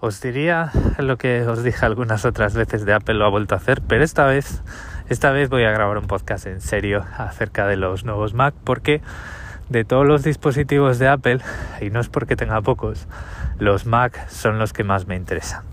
os 0.00 0.20
diría 0.20 0.70
lo 0.98 1.16
que 1.16 1.42
os 1.46 1.62
dije 1.62 1.84
algunas 1.84 2.24
otras 2.24 2.54
veces 2.54 2.84
de 2.84 2.92
Apple 2.92 3.14
lo 3.14 3.26
ha 3.26 3.30
vuelto 3.30 3.54
a 3.54 3.58
hacer, 3.58 3.82
pero 3.82 4.04
esta 4.04 4.26
vez, 4.26 4.62
esta 5.08 5.30
vez 5.30 5.48
voy 5.48 5.64
a 5.64 5.70
grabar 5.70 5.98
un 5.98 6.06
podcast 6.06 6.46
en 6.46 6.60
serio 6.60 7.04
acerca 7.16 7.66
de 7.66 7.76
los 7.76 8.04
nuevos 8.04 8.34
Mac 8.34 8.54
porque 8.64 9.00
de 9.68 9.84
todos 9.84 10.06
los 10.06 10.22
dispositivos 10.22 10.98
de 10.98 11.08
Apple, 11.08 11.38
y 11.80 11.90
no 11.90 12.00
es 12.00 12.08
porque 12.08 12.36
tenga 12.36 12.60
pocos, 12.60 13.08
los 13.58 13.86
Mac 13.86 14.28
son 14.28 14.58
los 14.58 14.72
que 14.72 14.84
más 14.84 15.06
me 15.06 15.16
interesan. 15.16 15.64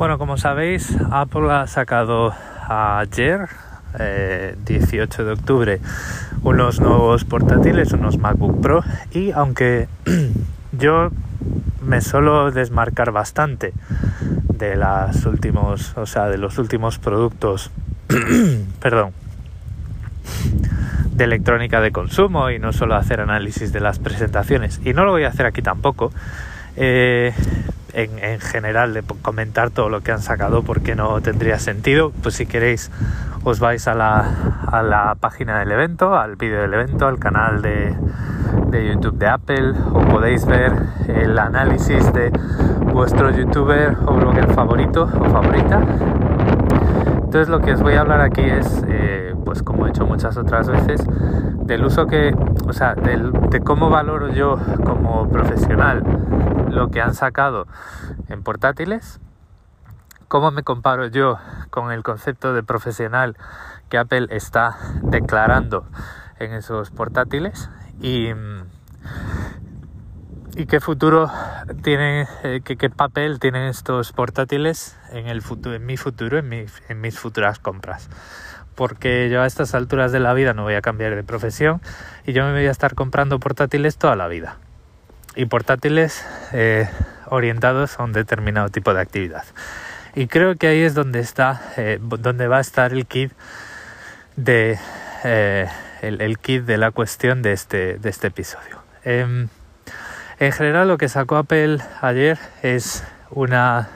Bueno, 0.00 0.16
como 0.16 0.38
sabéis, 0.38 0.96
Apple 1.10 1.52
ha 1.52 1.66
sacado 1.66 2.32
ayer, 2.70 3.48
18 4.64 5.22
eh, 5.22 5.24
de 5.24 5.32
octubre, 5.32 5.80
unos 6.42 6.80
nuevos 6.80 7.24
portátiles, 7.24 7.92
unos 7.92 8.18
MacBook 8.18 8.60
Pro, 8.60 8.84
y 9.10 9.32
aunque 9.32 9.88
yo 10.72 11.10
me 11.82 12.00
suelo 12.00 12.52
desmarcar 12.52 13.10
bastante 13.10 13.72
de 14.20 14.76
últimos, 15.26 15.96
o 15.96 16.06
sea, 16.06 16.28
de 16.28 16.38
los 16.38 16.58
últimos 16.58 16.98
productos, 16.98 17.72
perdón, 18.80 19.12
de 21.12 21.24
electrónica 21.24 21.80
de 21.80 21.90
consumo 21.90 22.50
y 22.50 22.58
no 22.58 22.72
solo 22.72 22.94
hacer 22.94 23.20
análisis 23.20 23.72
de 23.72 23.80
las 23.80 23.98
presentaciones. 23.98 24.80
Y 24.84 24.92
no 24.92 25.04
lo 25.04 25.10
voy 25.10 25.24
a 25.24 25.28
hacer 25.28 25.46
aquí 25.46 25.60
tampoco. 25.60 26.12
Eh, 26.76 27.34
en, 27.94 28.40
general 28.40 28.94
de 28.94 29.02
comentar 29.22 29.70
todo 29.70 29.88
lo 29.88 30.00
que 30.00 30.12
han 30.12 30.20
sacado 30.20 30.62
porque 30.62 30.94
no 30.94 31.20
tendría 31.20 31.58
sentido. 31.58 32.12
Pues 32.22 32.34
si 32.34 32.46
queréis 32.46 32.90
os 33.44 33.60
vais 33.60 33.86
a 33.88 33.94
la, 33.94 34.26
a 34.66 34.82
la 34.82 35.14
página 35.18 35.58
del 35.58 35.72
evento, 35.72 36.18
al 36.18 36.36
vídeo 36.36 36.60
del 36.62 36.74
evento, 36.74 37.06
al 37.06 37.18
canal 37.18 37.62
de, 37.62 37.94
de 38.68 38.88
YouTube 38.88 39.18
de 39.18 39.28
Apple 39.28 39.74
o 39.92 40.00
podéis 40.00 40.46
ver 40.46 40.72
el 41.08 41.38
análisis 41.38 42.12
de 42.12 42.30
vuestro 42.92 43.30
youtuber 43.30 43.96
o 44.06 44.14
blogger 44.14 44.52
favorito 44.54 45.04
o 45.04 45.24
favorita. 45.24 45.80
Entonces 47.30 47.48
lo 47.48 47.60
que 47.60 47.74
os 47.74 47.82
voy 47.82 47.94
a 47.94 48.00
hablar 48.00 48.20
aquí 48.20 48.42
es, 48.42 48.84
eh, 48.88 49.29
pues 49.44 49.62
como 49.62 49.86
he 49.86 49.90
hecho 49.90 50.06
muchas 50.06 50.36
otras 50.36 50.68
veces, 50.68 51.00
del 51.64 51.84
uso 51.84 52.06
que, 52.06 52.34
o 52.66 52.72
sea, 52.72 52.94
de 52.94 53.60
cómo 53.60 53.90
valoro 53.90 54.28
yo 54.32 54.58
como 54.84 55.28
profesional 55.28 56.02
lo 56.70 56.88
que 56.88 57.00
han 57.00 57.14
sacado 57.14 57.66
en 58.28 58.42
portátiles, 58.42 59.20
cómo 60.28 60.50
me 60.50 60.62
comparo 60.62 61.06
yo 61.06 61.38
con 61.70 61.90
el 61.90 62.02
concepto 62.02 62.54
de 62.54 62.62
profesional 62.62 63.36
que 63.88 63.98
Apple 63.98 64.28
está 64.30 64.76
declarando 65.02 65.84
en 66.38 66.52
esos 66.52 66.90
portátiles 66.90 67.68
y, 68.00 68.28
y 70.56 70.66
qué 70.66 70.80
futuro 70.80 71.30
tiene, 71.82 72.28
eh, 72.44 72.60
qué, 72.64 72.90
papel 72.90 73.40
tienen 73.40 73.64
estos 73.64 74.12
portátiles 74.12 74.96
en, 75.10 75.26
el 75.26 75.42
futuro, 75.42 75.74
en 75.74 75.84
mi 75.84 75.96
futuro, 75.96 76.38
en, 76.38 76.66
en 76.88 77.00
mis 77.00 77.18
futuras 77.18 77.58
compras 77.58 78.08
porque 78.80 79.28
yo 79.28 79.42
a 79.42 79.46
estas 79.46 79.74
alturas 79.74 80.10
de 80.10 80.20
la 80.20 80.32
vida 80.32 80.54
no 80.54 80.62
voy 80.62 80.72
a 80.72 80.80
cambiar 80.80 81.14
de 81.14 81.22
profesión 81.22 81.82
y 82.24 82.32
yo 82.32 82.46
me 82.46 82.52
voy 82.52 82.66
a 82.66 82.70
estar 82.70 82.94
comprando 82.94 83.38
portátiles 83.38 83.98
toda 83.98 84.16
la 84.16 84.26
vida 84.26 84.56
y 85.36 85.44
portátiles 85.44 86.24
eh, 86.54 86.88
orientados 87.26 88.00
a 88.00 88.04
un 88.04 88.14
determinado 88.14 88.70
tipo 88.70 88.94
de 88.94 89.02
actividad. 89.02 89.44
Y 90.14 90.28
creo 90.28 90.56
que 90.56 90.66
ahí 90.66 90.80
es 90.80 90.94
donde 90.94 91.20
está, 91.20 91.60
eh, 91.76 91.98
donde 92.00 92.48
va 92.48 92.56
a 92.56 92.62
estar 92.62 92.94
el 92.94 93.04
kit 93.04 93.32
de 94.36 94.78
eh, 95.24 95.68
el, 96.00 96.38
kit 96.38 96.64
de 96.64 96.78
la 96.78 96.90
cuestión 96.90 97.42
de 97.42 97.52
este, 97.52 97.98
de 97.98 98.08
este 98.08 98.28
episodio. 98.28 98.82
Em, 99.04 99.48
en 100.38 100.52
general 100.52 100.88
lo 100.88 100.96
que 100.96 101.10
sacó 101.10 101.36
Apple 101.36 101.80
ayer 102.00 102.38
es 102.62 103.04
una 103.28 103.90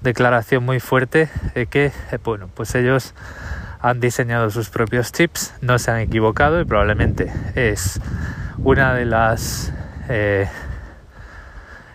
declaración 0.00 0.64
muy 0.64 0.80
fuerte 0.80 1.28
de 1.54 1.66
que 1.66 1.92
bueno 2.24 2.48
pues 2.54 2.74
ellos 2.74 3.12
han 3.88 4.00
diseñado 4.00 4.50
sus 4.50 4.68
propios 4.68 5.12
chips, 5.12 5.54
no 5.60 5.78
se 5.78 5.92
han 5.92 6.00
equivocado 6.00 6.60
y 6.60 6.64
probablemente 6.64 7.32
es 7.54 8.00
una 8.58 8.94
de 8.94 9.04
las 9.04 9.72
eh, 10.08 10.48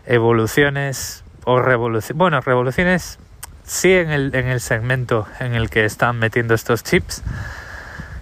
evoluciones 0.05 1.25
o 1.43 1.59
revoluciones, 1.59 2.17
bueno, 2.17 2.39
revoluciones 2.39 3.19
sí 3.65 3.91
en 3.93 4.09
el, 4.09 4.33
en 4.35 4.47
el 4.47 4.61
segmento 4.61 5.27
en 5.41 5.53
el 5.53 5.69
que 5.69 5.83
están 5.83 6.17
metiendo 6.17 6.53
estos 6.53 6.81
chips. 6.81 7.23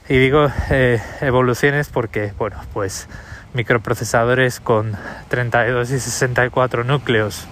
Y 0.07 0.17
digo 0.17 0.51
eh, 0.71 0.99
evoluciones 1.21 1.89
porque, 1.89 2.33
bueno, 2.39 2.57
pues 2.73 3.07
microprocesadores 3.53 4.59
con 4.59 4.97
32 5.27 5.91
y 5.91 5.99
64 5.99 6.83
núcleos 6.85 7.45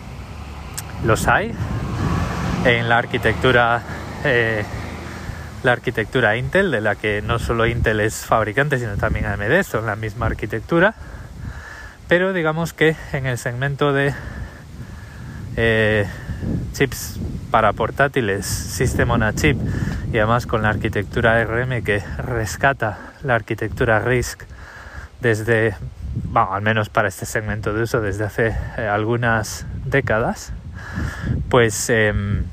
los 1.05 1.27
hay 1.27 1.53
en 2.65 2.89
la 2.89 2.97
arquitectura 2.97 3.83
eh, 4.23 4.65
la 5.63 5.71
arquitectura 5.71 6.37
Intel 6.37 6.71
de 6.71 6.81
la 6.81 6.95
que 6.95 7.21
no 7.21 7.39
solo 7.39 7.65
Intel 7.65 7.99
es 7.99 8.25
fabricante 8.25 8.79
sino 8.79 8.95
también 8.97 9.25
AMD 9.25 9.63
son 9.63 9.85
la 9.85 9.95
misma 9.95 10.27
arquitectura. 10.27 10.93
Pero 12.07 12.31
digamos 12.31 12.73
que 12.73 12.95
en 13.11 13.25
el 13.25 13.37
segmento 13.37 13.91
de 13.91 14.13
eh, 15.57 16.07
chips 16.73 17.19
para 17.51 17.73
portátiles, 17.73 18.45
System 18.45 19.11
on 19.11 19.23
a 19.23 19.33
Chip, 19.33 19.57
y 20.11 20.17
además 20.17 20.45
con 20.45 20.61
la 20.61 20.69
arquitectura 20.69 21.39
ARM 21.39 21.83
que 21.83 22.01
rescata 22.17 22.97
la 23.23 23.35
arquitectura 23.35 23.99
RISC 23.99 24.43
desde, 25.21 25.75
bueno, 26.25 26.53
al 26.53 26.61
menos 26.61 26.89
para 26.89 27.07
este 27.07 27.25
segmento 27.25 27.73
de 27.73 27.83
uso, 27.83 28.01
desde 28.01 28.25
hace 28.25 28.55
eh, 28.77 28.87
algunas 28.87 29.65
décadas, 29.85 30.53
pues 31.49 31.89
em, 31.89 32.43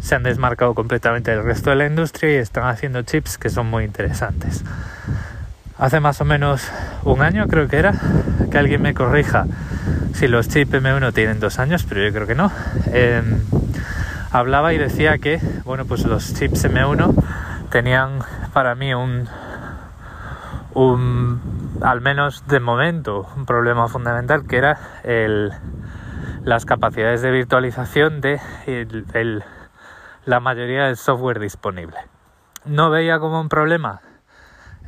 se 0.00 0.14
han 0.14 0.22
desmarcado 0.22 0.74
completamente 0.74 1.30
del 1.30 1.44
resto 1.44 1.70
de 1.70 1.76
la 1.76 1.86
industria 1.86 2.32
y 2.32 2.36
están 2.36 2.64
haciendo 2.64 3.02
chips 3.02 3.38
que 3.38 3.50
son 3.50 3.66
muy 3.66 3.84
interesantes 3.84 4.64
hace 5.78 6.00
más 6.00 6.20
o 6.20 6.24
menos 6.24 6.70
un 7.04 7.22
año 7.22 7.46
creo 7.48 7.68
que 7.68 7.76
era, 7.76 7.92
que 8.50 8.58
alguien 8.58 8.82
me 8.82 8.94
corrija 8.94 9.46
si 10.14 10.28
los 10.28 10.48
chips 10.48 10.72
M1 10.72 11.12
tienen 11.12 11.40
dos 11.40 11.58
años, 11.58 11.84
pero 11.86 12.02
yo 12.02 12.10
creo 12.10 12.26
que 12.26 12.34
no. 12.34 12.50
Em, 12.86 13.42
hablaba 14.32 14.72
y 14.72 14.78
decía 14.78 15.18
que, 15.18 15.38
bueno, 15.64 15.84
pues 15.84 16.06
los 16.06 16.32
chips 16.32 16.64
M1 16.64 17.14
tenían 17.70 18.20
para 18.54 18.74
mí 18.74 18.94
un, 18.94 19.28
un 20.72 21.78
al 21.82 22.00
menos 22.00 22.46
de 22.48 22.60
momento, 22.60 23.28
un 23.36 23.44
problema 23.44 23.88
fundamental 23.88 24.46
que 24.46 24.56
era 24.56 24.78
el, 25.04 25.52
las 26.44 26.64
capacidades 26.64 27.20
de 27.20 27.30
virtualización 27.30 28.22
de 28.22 28.40
la 30.26 30.40
mayoría 30.40 30.86
del 30.86 30.96
software 30.96 31.38
disponible. 31.38 31.98
No 32.64 32.90
veía 32.90 33.20
como 33.20 33.40
un 33.40 33.48
problema 33.48 34.02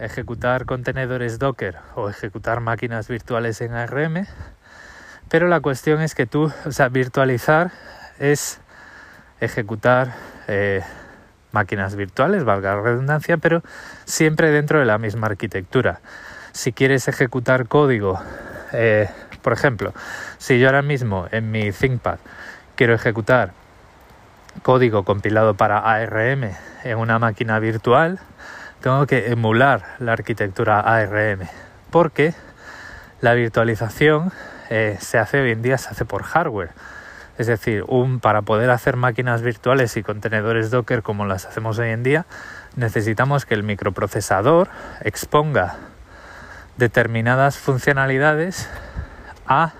ejecutar 0.00 0.66
contenedores 0.66 1.38
Docker 1.38 1.76
o 1.94 2.09
ejecutar 2.09 2.59
máquinas 2.60 3.06
virtuales 3.06 3.60
en 3.60 3.72
ARM, 3.72 4.27
pero 5.28 5.47
la 5.47 5.60
cuestión 5.60 6.03
es 6.03 6.16
que 6.16 6.27
tú, 6.27 6.53
o 6.66 6.72
sea, 6.72 6.88
virtualizar 6.88 7.71
es 8.19 8.60
ejecutar 9.41 10.12
eh, 10.48 10.82
máquinas 11.53 11.94
virtuales, 11.94 12.43
valga 12.43 12.75
la 12.75 12.82
redundancia, 12.82 13.37
pero 13.37 13.62
siempre 14.06 14.50
dentro 14.50 14.81
de 14.81 14.87
la 14.87 14.98
misma 14.98 15.28
arquitectura. 15.28 16.00
Si 16.50 16.72
quieres 16.72 17.06
ejecutar 17.06 17.69
código, 17.69 18.21
eh, 18.72 19.09
por 19.43 19.53
ejemplo, 19.53 19.94
si 20.38 20.59
yo 20.59 20.66
ahora 20.66 20.82
mismo 20.82 21.28
en 21.31 21.53
mi 21.53 21.71
ThinkPad 21.71 22.19
quiero 22.75 22.94
ejecutar 22.94 23.53
código 24.62 25.04
compilado 25.04 25.54
para 25.54 25.78
ARM 25.78 26.50
en 26.84 26.98
una 26.98 27.19
máquina 27.19 27.59
virtual, 27.59 28.18
tengo 28.80 29.06
que 29.06 29.30
emular 29.30 29.97
la 29.98 30.12
arquitectura 30.12 30.80
ARM 30.80 31.48
porque 31.91 32.34
la 33.21 33.34
virtualización 33.34 34.33
eh, 34.71 34.97
se 35.00 35.18
hace 35.18 35.41
hoy 35.41 35.53
en 35.53 35.62
día 35.62 35.78
se 35.78 35.91
hace 35.91 36.04
por 36.04 36.22
hardware. 36.22 36.71
Es 37.39 37.47
decir 37.47 37.84
un, 37.86 38.21
para 38.21 38.42
poder 38.42 38.71
hacer 38.71 38.97
máquinas 38.97 39.42
virtuales 39.42 39.97
y 39.97 40.03
contenedores 40.03 40.71
docker 40.71 41.03
como 41.03 41.24
las 41.24 41.47
hacemos 41.47 41.78
hoy 41.78 41.91
en 41.91 42.03
día 42.03 42.27
necesitamos 42.77 43.45
que 43.45 43.54
el 43.54 43.62
microprocesador 43.62 44.68
exponga 45.03 45.77
determinadas 46.77 47.59
funcionalidades 47.59 48.68
a 49.47 49.72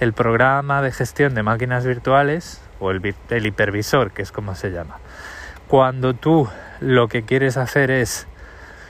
el 0.00 0.12
programa 0.12 0.80
de 0.80 0.90
gestión 0.90 1.34
de 1.34 1.42
máquinas 1.42 1.84
virtuales 1.84 2.60
o 2.80 2.90
el, 2.90 3.14
el 3.30 3.46
hipervisor 3.46 4.12
que 4.12 4.22
es 4.22 4.32
como 4.32 4.54
se 4.54 4.70
llama 4.70 4.98
cuando 5.68 6.14
tú 6.14 6.48
lo 6.80 7.08
que 7.08 7.22
quieres 7.22 7.56
hacer 7.56 7.90
es 7.90 8.26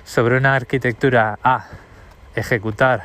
sobre 0.05 0.37
una 0.37 0.55
arquitectura 0.55 1.39
A 1.43 1.67
ejecutar 2.35 3.05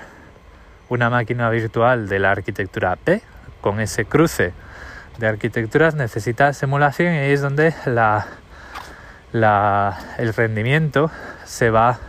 una 0.89 1.09
máquina 1.09 1.49
virtual 1.49 2.09
de 2.09 2.19
la 2.19 2.31
arquitectura 2.31 2.97
B 3.05 3.21
con 3.61 3.79
ese 3.79 4.05
cruce 4.05 4.53
de 5.17 5.27
arquitecturas 5.27 5.95
necesitas 5.95 6.57
simulación 6.57 7.13
y 7.13 7.17
ahí 7.17 7.31
es 7.31 7.41
donde 7.41 7.73
la 7.85 8.25
el 9.31 10.33
rendimiento 10.33 11.11
se 11.45 11.69
va 11.69 11.99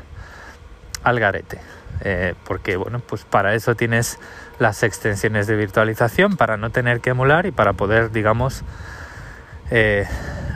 al 1.02 1.20
garete. 1.20 1.60
Eh, 2.02 2.34
porque 2.44 2.76
bueno, 2.76 3.00
pues 3.00 3.24
para 3.24 3.54
eso 3.54 3.74
tienes 3.74 4.18
las 4.58 4.82
extensiones 4.82 5.46
de 5.46 5.56
virtualización, 5.56 6.36
para 6.36 6.56
no 6.56 6.70
tener 6.70 7.00
que 7.00 7.10
emular 7.10 7.46
y 7.46 7.50
para 7.50 7.72
poder, 7.74 8.10
digamos, 8.10 8.62
eh, 9.70 10.06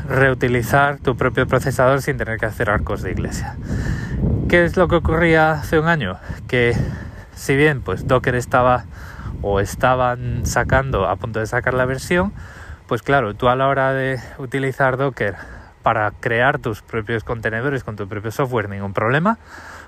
reutilizar 0.08 0.98
tu 0.98 1.16
propio 1.16 1.46
procesador 1.46 2.02
sin 2.02 2.16
tener 2.18 2.38
que 2.38 2.46
hacer 2.46 2.70
arcos 2.70 3.02
de 3.02 3.12
iglesia. 3.12 3.56
¿Qué 4.48 4.64
es 4.64 4.76
lo 4.76 4.88
que 4.88 4.96
ocurría 4.96 5.52
hace 5.52 5.78
un 5.78 5.88
año? 5.88 6.18
Que 6.48 6.76
si 7.34 7.56
bien 7.56 7.80
pues 7.80 8.06
Docker 8.06 8.34
estaba 8.34 8.84
o 9.42 9.60
estaban 9.60 10.46
sacando 10.46 11.08
a 11.08 11.16
punto 11.16 11.40
de 11.40 11.46
sacar 11.46 11.74
la 11.74 11.84
versión, 11.84 12.32
pues 12.86 13.02
claro, 13.02 13.34
tú 13.34 13.48
a 13.48 13.56
la 13.56 13.68
hora 13.68 13.92
de 13.92 14.20
utilizar 14.38 14.96
Docker 14.96 15.36
para 15.82 16.10
crear 16.12 16.58
tus 16.58 16.82
propios 16.82 17.24
contenedores 17.24 17.84
con 17.84 17.96
tu 17.96 18.08
propio 18.08 18.30
software, 18.30 18.68
ningún 18.68 18.92
problema, 18.92 19.38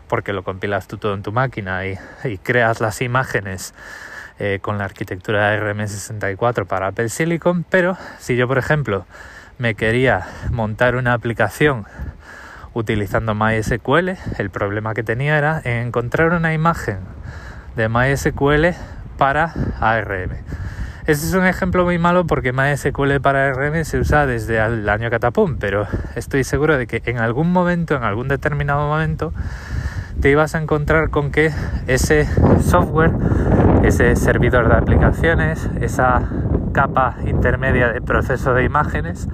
porque 0.09 0.33
lo 0.33 0.43
compilas 0.45 0.87
tú 0.89 0.99
todo 0.99 1.15
en 1.15 1.23
tu 1.23 1.33
máquina 1.33 1.87
y, 1.87 1.99
creas 2.43 2.81
las 2.81 3.03
imágenes 3.03 3.75
eh, 4.39 4.59
con 4.61 4.79
la 4.79 4.85
arquitectura 4.85 5.51
de 5.51 5.61
RM64 5.61 6.67
para 6.67 6.89
Apple 6.89 7.09
Silicon, 7.09 7.65
pero 7.69 7.97
si 8.19 8.37
yo, 8.37 8.47
por 8.47 8.59
ejemplo, 8.59 9.07
me 9.59 9.75
quería 9.75 10.27
montar 10.51 10.97
una 10.97 11.15
aplicación 11.15 11.87
utilizando 12.75 13.35
MySQL, 13.35 14.11
el 14.39 14.51
problema 14.51 14.93
que 14.93 15.03
tenía 15.03 15.39
era 15.39 15.63
encontrar 15.65 16.35
una 16.35 16.53
imagen 16.53 16.99
de 17.75 17.89
MySQL 17.89 18.75
para 19.17 19.55
ARM. 19.81 20.33
Este 21.07 21.25
es 21.25 21.35
un 21.35 21.47
ejemplo 21.47 21.85
muy 21.85 21.99
malo 21.99 22.27
porque 22.27 22.53
MySQL 22.53 23.21
para 23.23 23.47
ARM 23.47 23.85
se 23.85 23.99
usa 23.99 24.27
desde 24.27 24.59
el 24.59 24.89
año 24.89 25.09
catapum, 25.09 25.57
pero 25.57 25.87
estoy 26.17 26.43
seguro 26.43 26.77
de 26.77 26.87
que 26.89 27.01
en 27.07 27.19
algún 27.19 27.53
momento, 27.53 27.95
en 27.95 28.03
algún 28.03 28.29
determinado 28.29 28.89
momento, 28.89 29.33
te 30.21 30.31
ibas 30.31 30.55
a 30.55 30.59
encontrar 30.59 31.11
con 31.11 31.31
que 31.31 31.53
ese 31.87 32.27
software, 32.63 33.13
ese 33.83 34.17
servidor 34.17 34.69
de 34.69 34.75
aplicaciones, 34.75 35.69
esa 35.81 36.23
capa 36.73 37.17
intermedia 37.27 37.93
de 37.93 38.01
proceso 38.01 38.55
de 38.55 38.65
imágenes, 38.65 39.29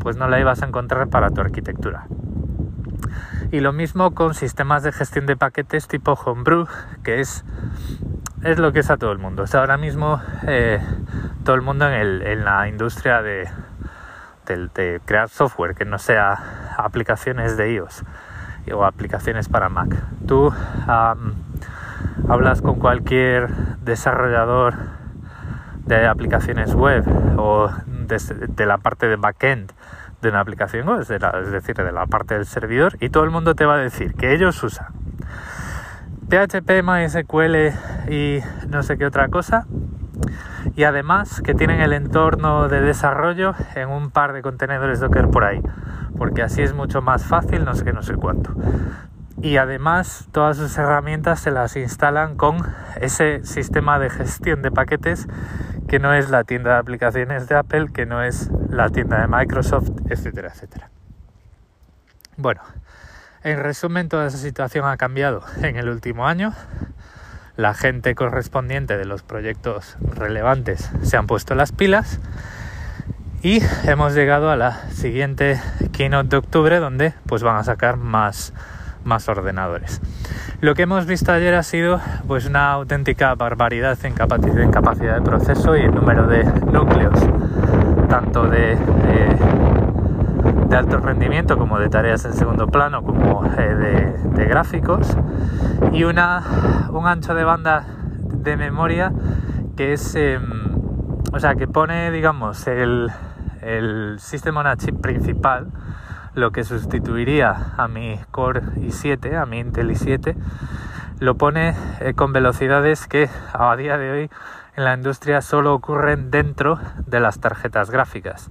pues 0.00 0.16
no 0.16 0.28
la 0.28 0.40
ibas 0.40 0.62
a 0.62 0.66
encontrar 0.66 1.08
para 1.08 1.30
tu 1.30 1.40
arquitectura. 1.40 2.06
Y 3.52 3.60
lo 3.60 3.72
mismo 3.72 4.14
con 4.14 4.34
sistemas 4.34 4.82
de 4.82 4.92
gestión 4.92 5.26
de 5.26 5.36
paquetes 5.36 5.86
tipo 5.86 6.12
Homebrew, 6.12 6.66
que 7.04 7.20
es, 7.20 7.44
es 8.42 8.58
lo 8.58 8.72
que 8.72 8.80
es 8.80 8.90
a 8.90 8.96
todo 8.96 9.12
el 9.12 9.18
mundo. 9.18 9.44
O 9.44 9.56
ahora 9.56 9.76
mismo 9.76 10.20
eh, 10.46 10.80
todo 11.44 11.54
el 11.54 11.62
mundo 11.62 11.88
en, 11.88 12.44
la 12.44 12.68
industria 12.68 13.22
de, 13.22 13.48
de, 14.46 15.00
crear 15.04 15.28
software 15.28 15.74
que 15.74 15.84
no 15.84 15.98
sea 15.98 16.74
aplicaciones 16.76 17.56
de 17.56 17.74
iOS 17.74 18.04
o 18.72 18.84
aplicaciones 18.84 19.48
para 19.48 19.68
Mac. 19.68 19.94
Tú 20.26 20.52
hablas 22.28 22.62
con 22.62 22.78
cualquier 22.78 23.48
desarrollador 23.84 24.74
de 25.86 26.06
aplicaciones 26.06 26.74
web 26.74 27.04
o 27.36 27.70
de, 28.06 28.66
la 28.66 28.78
parte 28.78 29.06
de 29.06 29.16
backend 29.16 29.72
de 30.22 30.28
una 30.30 30.40
aplicación 30.40 30.88
web, 30.88 31.00
es, 31.00 31.08
decir, 31.08 31.76
de 31.76 31.92
la 31.92 32.06
parte 32.06 32.34
del 32.34 32.46
servidor, 32.46 32.96
y 33.00 33.10
todo 33.10 33.24
el 33.24 33.30
mundo 33.30 33.54
te 33.54 33.66
va 33.66 33.74
a 33.74 33.78
decir 33.78 34.14
que 34.14 34.32
ellos 34.32 34.62
usan 34.62 34.86
PHP, 36.28 36.82
MySQL 36.82 38.10
y 38.10 38.40
no 38.68 38.82
sé 38.82 38.96
qué 38.96 39.04
otra 39.04 39.28
cosa, 39.28 39.66
y 40.74 40.84
además 40.84 41.42
que 41.42 41.54
tienen 41.54 41.80
el 41.80 41.92
entorno 41.92 42.68
de 42.68 42.80
desarrollo 42.80 43.54
en 43.74 43.90
un 43.90 44.10
par 44.10 44.32
de 44.32 44.40
contenedores 44.40 45.00
Docker 45.00 45.28
por 45.28 45.44
ahí, 45.44 45.60
porque 46.16 46.42
así 46.42 46.62
es 46.62 46.74
mucho 46.74 47.02
más 47.02 47.24
fácil, 47.24 47.64
no 47.64 47.74
sé 47.74 47.84
qué, 47.84 47.92
no 47.92 48.02
sé 48.02 48.14
cuánto. 48.14 48.54
Y 49.42 49.56
además 49.56 50.28
todas 50.32 50.56
sus 50.56 50.76
herramientas 50.78 51.40
se 51.40 51.50
las 51.50 51.76
instalan 51.76 52.36
con 52.36 52.56
ese 53.00 53.44
sistema 53.44 53.98
de 53.98 54.10
gestión 54.10 54.62
de 54.62 54.70
paquetes 54.70 55.26
que 55.88 55.98
no 55.98 56.14
es 56.14 56.30
la 56.30 56.44
tienda 56.44 56.72
de 56.72 56.78
aplicaciones 56.78 57.48
de 57.48 57.56
Apple, 57.56 57.88
que 57.92 58.06
no 58.06 58.22
es 58.22 58.50
la 58.70 58.88
tienda 58.88 59.20
de 59.20 59.28
Microsoft, 59.28 59.90
etcétera, 60.08 60.48
etcétera. 60.48 60.90
Bueno, 62.36 62.62
en 63.42 63.60
resumen, 63.60 64.08
toda 64.08 64.26
esa 64.26 64.38
situación 64.38 64.86
ha 64.86 64.96
cambiado 64.96 65.42
en 65.62 65.76
el 65.76 65.88
último 65.90 66.26
año. 66.26 66.54
La 67.56 67.74
gente 67.74 68.14
correspondiente 68.14 68.96
de 68.96 69.04
los 69.04 69.22
proyectos 69.22 69.96
relevantes 70.00 70.90
se 71.02 71.16
han 71.16 71.26
puesto 71.26 71.54
las 71.54 71.70
pilas 71.70 72.18
y 73.44 73.62
hemos 73.86 74.14
llegado 74.14 74.50
a 74.50 74.56
la 74.56 74.72
siguiente 74.90 75.60
keynote 75.92 76.30
de 76.30 76.36
octubre 76.38 76.80
donde 76.80 77.12
pues 77.26 77.42
van 77.42 77.56
a 77.56 77.62
sacar 77.62 77.98
más, 77.98 78.54
más 79.04 79.28
ordenadores. 79.28 80.00
Lo 80.62 80.74
que 80.74 80.84
hemos 80.84 81.04
visto 81.04 81.30
ayer 81.30 81.54
ha 81.54 81.62
sido 81.62 82.00
pues 82.26 82.46
una 82.46 82.72
auténtica 82.72 83.34
barbaridad 83.34 83.98
en 84.02 84.14
capacidad, 84.14 85.16
de 85.16 85.20
proceso 85.20 85.76
y 85.76 85.82
en 85.82 85.94
número 85.94 86.26
de 86.26 86.42
núcleos, 86.44 87.20
tanto 88.08 88.48
de, 88.48 88.76
de, 88.76 90.74
alto 90.74 90.98
rendimiento 90.98 91.58
como 91.58 91.78
de 91.78 91.90
tareas 91.90 92.24
en 92.24 92.32
segundo 92.32 92.66
plano, 92.66 93.02
como 93.02 93.44
eh, 93.58 94.14
de, 94.32 94.44
gráficos, 94.46 95.18
y 95.92 96.04
una, 96.04 96.88
un 96.90 97.06
ancho 97.06 97.34
de 97.34 97.44
banda 97.44 97.84
de 98.32 98.56
memoria 98.56 99.12
que 99.76 99.92
es, 99.92 100.14
em, 100.14 100.42
o 101.30 101.38
sea, 101.38 101.54
que 101.54 101.68
pone, 101.68 102.10
digamos, 102.10 102.66
el, 102.66 103.12
el 103.64 104.18
sistema 104.20 104.60
on 104.60 104.76
chip 104.76 105.00
principal, 105.00 105.68
lo 106.34 106.50
que 106.50 106.64
sustituiría 106.64 107.74
a 107.76 107.88
mi 107.88 108.18
Core 108.30 108.60
i7, 108.76 109.40
a 109.40 109.46
mi 109.46 109.60
Intel 109.60 109.90
i7, 109.90 110.34
lo 111.20 111.36
pone 111.36 111.74
eh, 112.00 112.14
con 112.14 112.32
velocidades 112.32 113.06
que 113.06 113.28
a 113.52 113.74
día 113.76 113.96
de 113.98 114.10
hoy 114.10 114.30
en 114.76 114.84
la 114.84 114.94
industria 114.94 115.40
solo 115.40 115.72
ocurren 115.72 116.30
dentro 116.30 116.78
de 117.06 117.20
las 117.20 117.40
tarjetas 117.40 117.90
gráficas. 117.90 118.50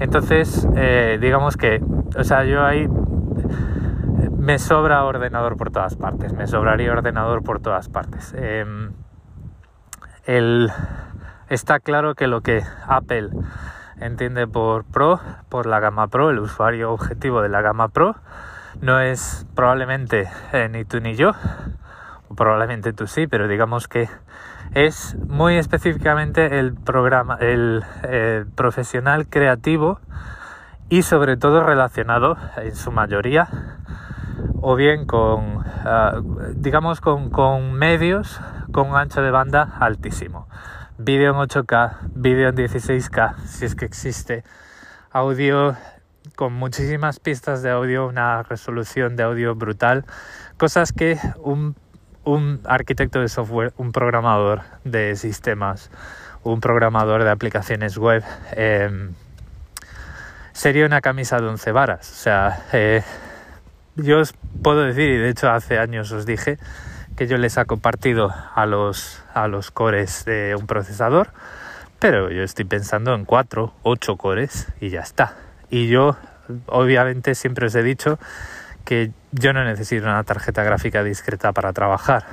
Entonces, 0.00 0.66
eh, 0.74 1.18
digamos 1.20 1.56
que, 1.56 1.82
o 2.16 2.24
sea, 2.24 2.44
yo 2.44 2.64
ahí 2.64 2.88
me 4.36 4.58
sobra 4.58 5.04
ordenador 5.04 5.56
por 5.56 5.70
todas 5.70 5.94
partes, 5.94 6.32
me 6.32 6.48
sobraría 6.48 6.92
ordenador 6.92 7.44
por 7.44 7.60
todas 7.60 7.88
partes. 7.88 8.34
Em, 8.36 8.90
está 11.48 11.78
claro 11.78 12.16
que 12.16 12.26
lo 12.26 12.40
que 12.40 12.64
Apple 12.88 13.30
entiende 14.04 14.46
por 14.46 14.84
Pro, 14.84 15.20
por 15.48 15.66
la 15.66 15.80
gama 15.80 16.08
Pro, 16.08 16.30
el 16.30 16.38
usuario 16.38 16.92
objetivo 16.92 17.42
de 17.42 17.48
la 17.48 17.60
gama 17.60 17.88
Pro, 17.88 18.16
no 18.80 19.00
es 19.00 19.46
probablemente 19.54 20.28
eh, 20.52 20.68
ni 20.70 20.84
tú 20.84 21.00
ni 21.00 21.14
yo, 21.14 21.32
probablemente 22.36 22.92
tú 22.92 23.06
sí, 23.06 23.26
pero 23.26 23.48
digamos 23.48 23.88
que 23.88 24.08
es 24.74 25.16
muy 25.28 25.56
específicamente 25.56 26.58
el 26.58 26.74
programa, 26.74 27.36
el, 27.40 27.84
profesional 28.54 29.26
creativo 29.28 30.00
y 30.88 31.02
sobre 31.02 31.36
todo 31.36 31.62
relacionado 31.62 32.36
en 32.56 32.74
su 32.74 32.90
mayoría 32.90 33.48
o 34.60 34.76
bien 34.76 35.06
con 35.06 35.64
ah, 35.84 36.20
digamos 36.54 37.00
con, 37.00 37.72
medios 37.72 38.40
con 38.72 38.96
ancho 38.96 39.22
de 39.22 39.30
banda 39.30 39.76
altísimo 39.80 40.48
vídeo 41.04 41.30
en 41.30 41.36
8K, 41.36 41.98
vídeo 42.14 42.48
en 42.48 42.56
16K, 42.56 43.36
si 43.46 43.64
es 43.64 43.74
que 43.74 43.84
existe, 43.84 44.44
audio 45.10 45.76
con 46.36 46.52
muchísimas 46.52 47.18
pistas 47.18 47.62
de 47.62 47.70
audio, 47.70 48.06
una 48.06 48.44
resolución 48.44 49.16
de 49.16 49.24
audio 49.24 49.56
brutal, 49.56 50.04
cosas 50.58 50.92
que 50.92 51.18
un, 51.42 51.74
arquitecto 52.64 53.20
de 53.20 53.28
software, 53.28 53.72
un 53.76 53.90
programador 53.90 54.62
de 54.84 55.16
sistemas, 55.16 55.90
un 56.44 56.60
programador 56.60 57.24
de 57.24 57.30
aplicaciones 57.30 57.98
web, 57.98 58.22
em, 58.52 59.12
sería 60.52 60.86
una 60.86 61.00
camisa 61.00 61.38
de 61.38 61.48
once 61.48 61.72
varas. 61.72 62.08
O 62.12 62.14
sea, 62.14 62.64
eh, 62.72 63.02
yo 63.96 64.20
os 64.20 64.34
puedo 64.62 64.82
decir, 64.82 65.10
y 65.10 65.16
de 65.16 65.30
hecho 65.30 65.50
hace 65.50 65.78
años 65.78 66.12
os 66.12 66.26
dije, 66.26 66.58
que 67.16 67.26
yo 67.26 67.36
le 67.38 67.50
saco 67.50 67.76
partido 67.76 68.34
a 68.54 68.66
los, 68.66 69.22
a 69.34 69.48
los 69.48 69.70
cores 69.70 70.24
de 70.24 70.54
un 70.58 70.66
procesador, 70.66 71.30
pero 71.98 72.30
yo 72.30 72.42
estoy 72.42 72.64
pensando 72.64 73.14
en 73.14 73.24
4, 73.24 73.74
8 73.82 74.16
cores 74.16 74.68
y 74.80 74.90
ya 74.90 75.00
está. 75.00 75.36
Y 75.70 75.88
yo, 75.88 76.16
obviamente, 76.66 77.34
siempre 77.34 77.66
os 77.66 77.74
he 77.74 77.82
dicho 77.82 78.18
que 78.84 79.12
yo 79.30 79.52
no 79.52 79.64
necesito 79.64 80.04
una 80.04 80.24
tarjeta 80.24 80.64
gráfica 80.64 81.04
discreta 81.04 81.52
para 81.52 81.72
trabajar. 81.72 82.24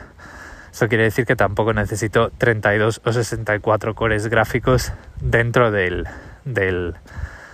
Eso 0.71 0.87
quiere 0.87 1.05
decir 1.05 1.25
que 1.25 1.35
tampoco 1.35 1.73
necesito 1.73 2.31
32 2.37 3.01
o 3.03 3.13
64 3.13 3.95
cores 3.95 4.27
gráficos 4.27 4.93
dentro 5.19 5.71
del, 5.71 6.07
del, 6.45 6.95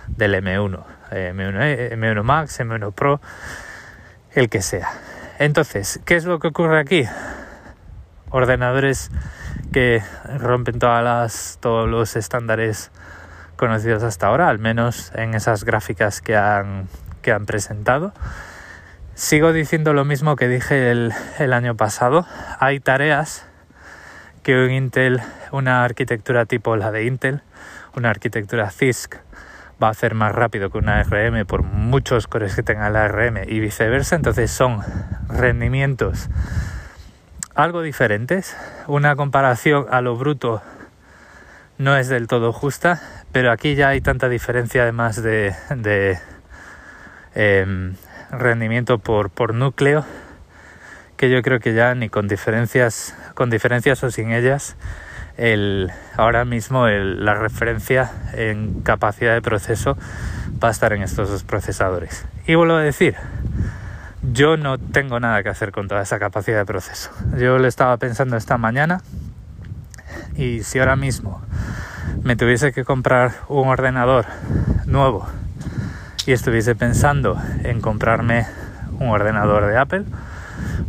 del 0.08 0.34
M1, 0.34 0.84
M1, 1.10 1.92
M1 1.92 2.22
Max, 2.22 2.60
M1 2.60 2.92
Pro, 2.92 3.20
el 4.32 4.48
que 4.48 4.62
sea. 4.62 4.90
Entonces, 5.38 6.00
¿qué 6.06 6.16
es 6.16 6.24
lo 6.24 6.38
que 6.38 6.48
ocurre 6.48 6.80
aquí? 6.80 7.04
Ordenadores 8.30 9.10
que 9.72 10.02
rompen 10.38 10.78
todas 10.78 11.04
las, 11.04 11.58
todos 11.60 11.88
los 11.88 12.16
estándares 12.16 12.90
conocidos 13.56 14.02
hasta 14.02 14.28
ahora, 14.28 14.48
al 14.48 14.58
menos 14.58 15.12
en 15.14 15.34
esas 15.34 15.64
gráficas 15.64 16.22
que 16.22 16.36
han, 16.36 16.88
presentado. 17.46 18.12
Sigo 19.14 19.52
diciendo 19.52 19.92
lo 19.92 20.04
mismo 20.04 20.36
que 20.36 20.48
dije 20.48 20.90
el, 20.90 21.12
el 21.38 21.52
año 21.52 21.74
pasado. 21.74 22.26
Hay 22.58 22.80
tareas 22.80 23.46
que 24.42 24.54
un 24.56 24.70
Intel, 24.70 25.20
una 25.52 25.84
arquitectura 25.84 26.46
tipo 26.46 26.76
la 26.76 26.92
de 26.92 27.04
Intel, 27.04 27.42
una 27.94 28.10
arquitectura 28.10 28.70
CISC, 28.70 29.16
va 29.82 29.88
a 29.88 29.90
hacer 29.90 30.14
más 30.14 30.34
rápido 30.34 30.70
que 30.70 30.78
una 30.78 31.02
RM 31.02 31.44
por 31.46 31.62
muchos 31.62 32.26
cores 32.26 32.54
que 32.54 32.62
tenga 32.62 32.90
la 32.90 33.08
RM 33.08 33.44
y 33.46 33.60
viceversa. 33.60 34.16
Entonces 34.16 34.50
son 34.50 34.80
rendimientos 35.28 36.28
algo 37.54 37.82
diferentes. 37.82 38.56
Una 38.86 39.16
comparación 39.16 39.86
a 39.90 40.00
lo 40.00 40.16
bruto 40.16 40.62
no 41.78 41.96
es 41.96 42.08
del 42.08 42.26
todo 42.26 42.52
justa, 42.52 43.00
pero 43.32 43.50
aquí 43.50 43.74
ya 43.74 43.88
hay 43.88 44.00
tanta 44.00 44.28
diferencia 44.28 44.82
además 44.82 45.22
de, 45.22 45.54
de 45.74 46.18
em, 47.34 47.94
rendimiento 48.30 48.98
por, 48.98 49.30
por 49.30 49.54
núcleo 49.54 50.04
que 51.16 51.30
yo 51.30 51.42
creo 51.42 51.60
que 51.60 51.74
ya 51.74 51.94
ni 51.94 52.08
con 52.08 52.28
diferencias, 52.28 53.16
con 53.34 53.50
diferencias 53.50 54.02
o 54.04 54.10
sin 54.10 54.32
ellas, 54.32 54.76
el, 55.36 55.90
ahora 56.16 56.44
mismo 56.44 56.86
la 56.88 57.34
referencia 57.34 58.10
en 58.32 58.80
capacidad 58.82 59.34
de 59.34 59.42
proceso 59.42 59.96
va 60.62 60.68
a 60.68 60.70
estar 60.70 60.92
en 60.92 61.02
estos 61.02 61.30
dos 61.30 61.44
procesadores. 61.44 62.26
Y 62.46 62.54
vuelvo 62.54 62.74
a 62.74 62.82
decir, 62.82 63.16
yo 64.32 64.56
no 64.56 64.78
tengo 64.78 65.20
nada 65.20 65.42
que 65.42 65.48
hacer 65.48 65.72
con 65.72 65.88
toda 65.88 66.02
esa 66.02 66.18
capacidad 66.18 66.58
de 66.58 66.64
proceso. 66.64 67.10
Yo 67.38 67.58
le 67.58 67.68
estaba 67.68 67.96
pensando 67.96 68.36
esta 68.36 68.58
mañana 68.58 69.02
y 70.36 70.62
si 70.62 70.78
ahora 70.78 70.96
mismo 70.96 71.42
me 72.22 72.36
tuviese 72.36 72.72
que 72.72 72.84
comprar 72.84 73.32
un 73.48 73.68
ordenador 73.68 74.26
nuevo 74.86 75.28
y 76.26 76.32
estuviese 76.32 76.74
pensando 76.74 77.40
en 77.62 77.80
comprarme 77.80 78.46
un 78.98 79.08
ordenador 79.08 79.66
de 79.66 79.76
Apple, 79.76 80.04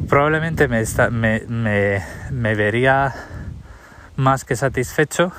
probablemente 0.07 0.67
me, 0.67 0.83
me, 1.11 2.01
me 2.31 2.55
vería 2.55 3.13
más 4.17 4.43
que 4.43 4.55
satisfecho 4.55 5.31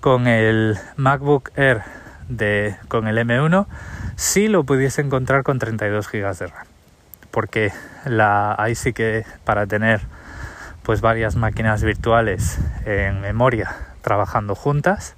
con 0.00 0.26
el 0.26 0.78
MacBook 0.96 1.50
Air 1.56 1.82
de, 2.28 2.76
con 2.88 3.08
el 3.08 3.18
M1 3.18 3.66
si 4.16 4.48
lo 4.48 4.64
pudiese 4.64 5.00
encontrar 5.00 5.42
con 5.42 5.58
32 5.58 6.08
GB 6.10 6.36
de 6.36 6.46
RAM. 6.48 6.66
Porque 7.30 7.72
la, 8.04 8.54
ahí 8.58 8.74
sí 8.74 8.92
que 8.92 9.24
para 9.44 9.66
tener 9.66 10.00
pues 10.82 11.00
varias 11.00 11.36
máquinas 11.36 11.82
virtuales 11.82 12.58
en 12.84 13.20
memoria 13.20 13.74
trabajando 14.02 14.54
juntas 14.54 15.16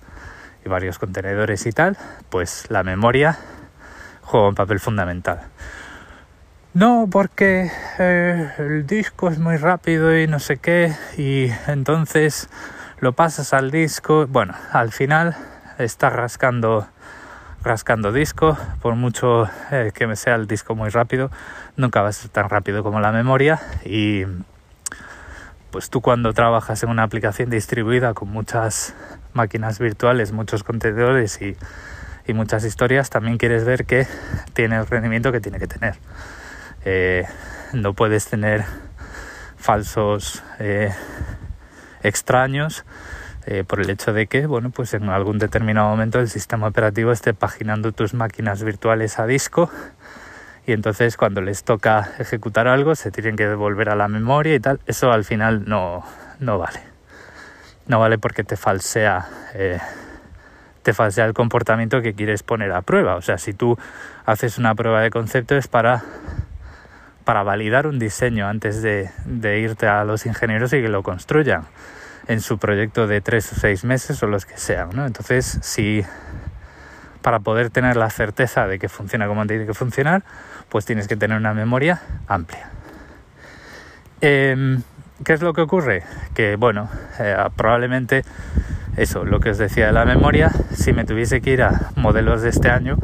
y 0.64 0.68
varios 0.68 0.98
contenedores 0.98 1.66
y 1.66 1.72
tal, 1.72 1.96
pues 2.30 2.70
la 2.70 2.82
memoria 2.82 3.38
juega 4.22 4.48
un 4.48 4.54
papel 4.54 4.80
fundamental. 4.80 5.40
No, 6.78 7.08
porque 7.10 7.72
eh, 7.98 8.52
el 8.58 8.86
disco 8.86 9.30
es 9.30 9.40
muy 9.40 9.56
rápido 9.56 10.16
y 10.16 10.28
no 10.28 10.38
sé 10.38 10.58
qué, 10.58 10.94
y 11.16 11.50
entonces 11.66 12.48
lo 13.00 13.14
pasas 13.14 13.52
al 13.52 13.72
disco. 13.72 14.28
Bueno, 14.28 14.54
al 14.70 14.92
final 14.92 15.34
está 15.78 16.08
rascando, 16.08 16.86
rascando 17.64 18.12
disco, 18.12 18.56
por 18.80 18.94
mucho 18.94 19.50
eh, 19.72 19.90
que 19.92 20.06
me 20.06 20.14
sea 20.14 20.36
el 20.36 20.46
disco 20.46 20.76
muy 20.76 20.88
rápido, 20.90 21.32
nunca 21.76 22.00
va 22.00 22.10
a 22.10 22.12
ser 22.12 22.30
tan 22.30 22.48
rápido 22.48 22.84
como 22.84 23.00
la 23.00 23.10
memoria. 23.10 23.58
Y 23.84 24.22
pues 25.72 25.90
tú 25.90 26.00
cuando 26.00 26.32
trabajas 26.32 26.80
en 26.84 26.90
una 26.90 27.02
aplicación 27.02 27.50
distribuida 27.50 28.14
con 28.14 28.28
muchas 28.28 28.94
máquinas 29.32 29.80
virtuales, 29.80 30.30
muchos 30.30 30.62
contenedores 30.62 31.42
y, 31.42 31.56
y 32.28 32.34
muchas 32.34 32.62
historias, 32.62 33.10
también 33.10 33.36
quieres 33.36 33.64
ver 33.64 33.84
que 33.84 34.06
tiene 34.52 34.76
el 34.76 34.86
rendimiento 34.86 35.32
que 35.32 35.40
tiene 35.40 35.58
que 35.58 35.66
tener. 35.66 35.96
Eh, 36.84 37.24
no 37.72 37.92
puedes 37.94 38.26
tener 38.26 38.64
falsos 39.56 40.42
eh, 40.58 40.92
extraños 42.02 42.84
eh, 43.46 43.64
por 43.66 43.80
el 43.80 43.90
hecho 43.90 44.12
de 44.12 44.26
que, 44.26 44.46
bueno, 44.46 44.70
pues 44.70 44.94
en 44.94 45.08
algún 45.08 45.38
determinado 45.38 45.88
momento 45.88 46.20
el 46.20 46.28
sistema 46.28 46.68
operativo 46.68 47.12
esté 47.12 47.34
paginando 47.34 47.92
tus 47.92 48.14
máquinas 48.14 48.62
virtuales 48.62 49.18
a 49.18 49.26
disco 49.26 49.70
y 50.66 50.72
entonces 50.72 51.16
cuando 51.16 51.40
les 51.40 51.64
toca 51.64 52.12
ejecutar 52.18 52.68
algo 52.68 52.94
se 52.94 53.10
tienen 53.10 53.36
que 53.36 53.46
devolver 53.46 53.88
a 53.88 53.96
la 53.96 54.08
memoria 54.08 54.54
y 54.54 54.60
tal. 54.60 54.80
Eso 54.86 55.10
al 55.10 55.24
final 55.24 55.64
no, 55.66 56.04
no 56.40 56.58
vale. 56.58 56.80
No 57.86 57.98
vale 57.98 58.18
porque 58.18 58.44
te 58.44 58.58
falsea, 58.58 59.26
te 60.82 60.92
falsea 60.92 61.24
el 61.24 61.32
comportamiento 61.32 62.02
que 62.02 62.12
quieres 62.12 62.42
poner 62.42 62.72
a 62.72 62.82
prueba. 62.82 63.16
O 63.16 63.22
sea, 63.22 63.38
si 63.38 63.54
tú 63.54 63.78
haces 64.26 64.58
una 64.58 64.74
prueba 64.74 65.00
de 65.00 65.08
concepto 65.08 65.56
es 65.56 65.68
para 65.68 66.02
para 67.28 67.42
validar 67.42 67.86
un 67.86 67.98
diseño 67.98 68.48
antes 68.48 68.80
de, 68.80 69.10
irte 69.60 69.86
a 69.86 70.02
los 70.04 70.24
ingenieros 70.24 70.72
y 70.72 70.80
que 70.80 70.88
lo 70.88 71.02
construyan 71.02 71.64
en 72.26 72.40
su 72.40 72.56
proyecto 72.56 73.06
de 73.06 73.20
tres 73.20 73.52
o 73.52 73.54
seis 73.54 73.84
meses 73.84 74.22
o 74.22 74.26
los 74.26 74.46
que 74.46 74.56
sean. 74.56 74.88
¿no? 74.94 75.04
Entonces, 75.04 75.58
si 75.60 76.02
para 77.20 77.40
poder 77.40 77.68
tener 77.68 77.98
la 77.98 78.08
certeza 78.08 78.66
de 78.66 78.78
que 78.78 78.88
funciona 78.88 79.26
como 79.26 79.46
tiene 79.46 79.66
que 79.66 79.74
funcionar, 79.74 80.22
pues 80.70 80.86
tienes 80.86 81.06
que 81.06 81.16
tener 81.16 81.36
una 81.36 81.52
memoria 81.52 82.00
amplia. 82.28 82.70
Em, 84.22 84.80
¿Qué 85.22 85.34
es 85.34 85.42
lo 85.42 85.52
que 85.52 85.60
ocurre? 85.60 86.04
Que, 86.34 86.56
bueno, 86.56 86.88
eh, 87.18 87.36
probablemente 87.56 88.24
eso, 88.96 89.26
lo 89.26 89.38
que 89.40 89.50
os 89.50 89.58
decía 89.58 89.88
de 89.88 89.92
la 89.92 90.06
memoria, 90.06 90.50
si 90.72 90.94
me 90.94 91.04
tuviese 91.04 91.42
que 91.42 91.50
ir 91.50 91.62
a 91.62 91.90
modelos 91.94 92.40
de 92.40 92.48
este 92.48 92.70
año, 92.70 92.96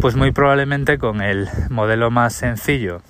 pues 0.00 0.16
muy 0.16 0.30
probablemente 0.30 0.96
con 0.96 1.20
el 1.20 1.50
modelo 1.68 2.10
más 2.10 2.32
sencillo 2.32 3.02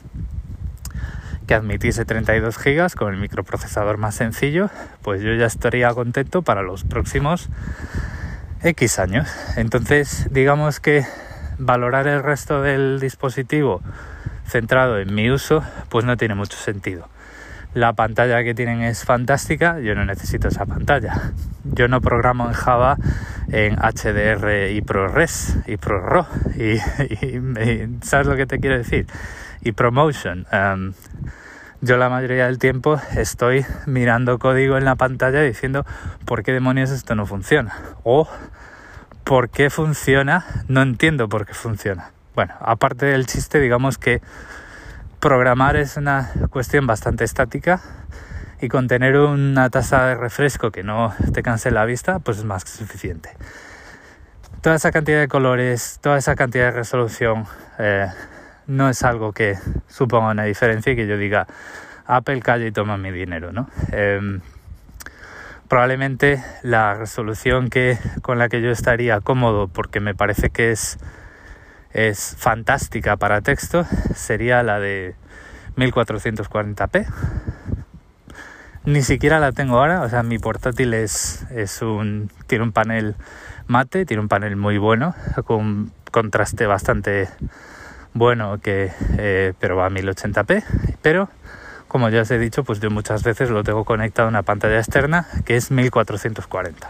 que 1.47 1.55
admitiese 1.55 2.05
32 2.05 2.59
GB 2.59 2.95
con 2.95 3.15
el 3.15 3.21
microprocesador 3.21 3.99
más 3.99 4.15
sencillo, 4.15 4.71
pues 5.03 5.23
yo 5.23 5.35
ya 5.35 5.47
estaría 5.47 5.93
contento 5.95 6.43
para 6.43 6.62
los 6.62 6.85
próximos 6.85 7.49
X 8.62 8.99
años. 8.99 9.29
Entonces, 9.57 10.29
digamos 10.31 10.81
que 10.81 11.05
valorar 11.59 12.07
el 12.09 12.23
resto 12.23 12.62
del 12.62 13.00
dispositivo 13.00 13.81
centrado 14.47 14.99
en 14.99 15.15
mi 15.15 15.31
uso, 15.31 15.62
pues 15.88 16.05
no 16.05 16.17
tiene 16.17 16.35
mucho 16.35 16.57
sentido. 16.57 17.09
La 17.76 17.92
pantalla 17.92 18.42
que 18.42 18.54
tienen 18.54 18.80
es 18.80 19.04
fantástica, 19.04 19.80
yo 19.80 19.95
no 19.95 20.06
necesito 20.06 20.49
esa 20.49 20.64
pantalla. 20.64 21.33
Yo 21.62 21.88
no 21.88 22.00
programo 22.00 22.47
en 22.47 22.54
Java 22.54 22.97
en 23.52 23.76
HDR 23.76 24.71
y 24.71 24.80
ProRes 24.80 25.59
y 25.66 25.76
ProRAW 25.76 26.25
y, 26.56 26.76
y, 27.02 27.99
¿sabes 28.00 28.28
lo 28.28 28.35
que 28.35 28.47
te 28.47 28.61
quiero 28.61 28.78
decir? 28.78 29.06
Y 29.61 29.73
ProMotion. 29.73 30.47
Um, 30.50 30.95
yo 31.83 31.99
la 31.99 32.09
mayoría 32.09 32.47
del 32.47 32.59
tiempo 32.59 32.99
estoy 33.14 33.66
mirando 33.85 34.38
código 34.38 34.78
en 34.78 34.87
la 34.87 34.95
pantalla 34.95 35.42
diciendo 35.42 35.85
por 36.25 36.45
qué 36.45 36.52
demonios 36.52 36.90
esto 36.90 37.14
no 37.14 37.26
funciona 37.26 37.75
o 38.04 38.26
por 39.23 39.50
qué 39.50 39.68
funciona, 39.68 40.47
no 40.68 40.80
entiendo 40.80 41.28
por 41.28 41.45
qué 41.45 41.52
funciona. 41.52 42.12
Bueno, 42.35 42.54
aparte 42.59 43.04
del 43.04 43.26
chiste, 43.26 43.61
digamos 43.61 43.99
que 43.99 44.23
programar 45.20 45.76
es 45.76 45.96
una 45.96 46.30
cuestión 46.50 46.87
bastante 46.87 47.25
estática 47.25 47.80
y 48.61 48.68
con 48.68 48.88
tener 48.88 49.16
una 49.16 49.68
tasa 49.70 50.06
de 50.06 50.14
refresco 50.14 50.70
que 50.70 50.82
no 50.82 51.14
te 51.32 51.42
canse 51.42 51.70
la 51.70 51.85
vista, 51.85 52.18
pues 52.18 52.38
es 52.38 52.44
más 52.44 52.64
que 52.64 52.70
suficiente. 52.70 53.30
Toda 54.62 54.76
esa 54.76 54.90
cantidad 54.90 55.20
de 55.20 55.28
colores, 55.28 55.99
toda 56.00 56.18
esa 56.18 56.35
cantidad 56.35 56.66
de 56.66 56.70
resolución, 56.73 57.46
eh, 57.78 58.08
no 58.66 58.88
es 58.88 59.02
algo 59.04 59.32
que 59.32 59.58
suponga 59.88 60.30
una 60.30 60.44
diferencia 60.44 60.92
y 60.92 60.96
que 60.96 61.06
yo 61.06 61.16
diga 61.16 61.46
Apple 62.06 62.40
calla 62.40 62.66
y 62.66 62.73
toma 62.73 62.96
mi 62.96 63.11
dinero, 63.11 63.52
¿no? 63.52 63.68
Em, 63.92 64.40
probablemente 65.68 66.42
la 66.62 66.94
resolución 66.94 67.68
que 67.68 67.99
con 68.23 68.38
la 68.38 68.49
que 68.49 68.62
yo 68.62 68.70
estaría 68.70 69.20
cómodo 69.20 69.68
porque 69.68 70.00
me 70.00 70.14
parece 70.14 70.50
que 70.50 70.70
es 70.70 70.99
es 71.97 72.37
fantástica 72.38 73.17
para 73.17 73.41
texto 73.41 73.87
sería 74.15 74.62
la 74.62 74.79
de 74.79 75.15
1440p 75.76 77.07
ni 78.85 79.00
siquiera 79.00 79.41
la 79.41 79.53
tengo 79.53 79.79
ahora 79.79 80.03
o 80.03 80.09
sea 80.11 80.23
mi 80.23 80.38
portátil 80.38 80.93
es, 80.93 81.47
es 81.50 81.81
un 81.81 82.31
tiene 82.47 82.65
un 82.65 82.73
panel 82.73 83.15
mate 83.67 84.05
tiene 84.05 84.21
un 84.21 84.29
panel 84.29 84.57
muy 84.57 84.76
bueno 84.76 85.15
con 85.47 85.91
contraste 86.11 86.67
bastante 86.67 87.31
bueno 88.12 88.61
que 88.61 88.93
eh, 89.17 89.55
pero 89.59 89.76
va 89.76 89.87
a 89.87 89.91
1080p 89.91 90.65
pero 91.00 91.31
como 91.88 92.11
ya 92.11 92.21
os 92.21 92.31
he 92.31 92.38
dicho 92.38 92.62
pues 92.62 92.79
yo 92.81 92.91
muchas 92.91 93.23
veces 93.23 93.49
lo 93.49 93.65
tengo 93.65 93.87
conectado 93.87 94.29
a 94.29 94.31
una 94.31 94.43
pantalla 94.43 94.76
externa 94.76 95.26
que 95.47 95.57
es 95.57 95.71
1440 95.71 96.88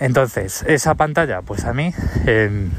entonces 0.00 0.64
esa 0.66 0.96
pantalla 0.96 1.40
pues 1.42 1.64
a 1.64 1.72
mí 1.72 1.94
em, 2.26 2.72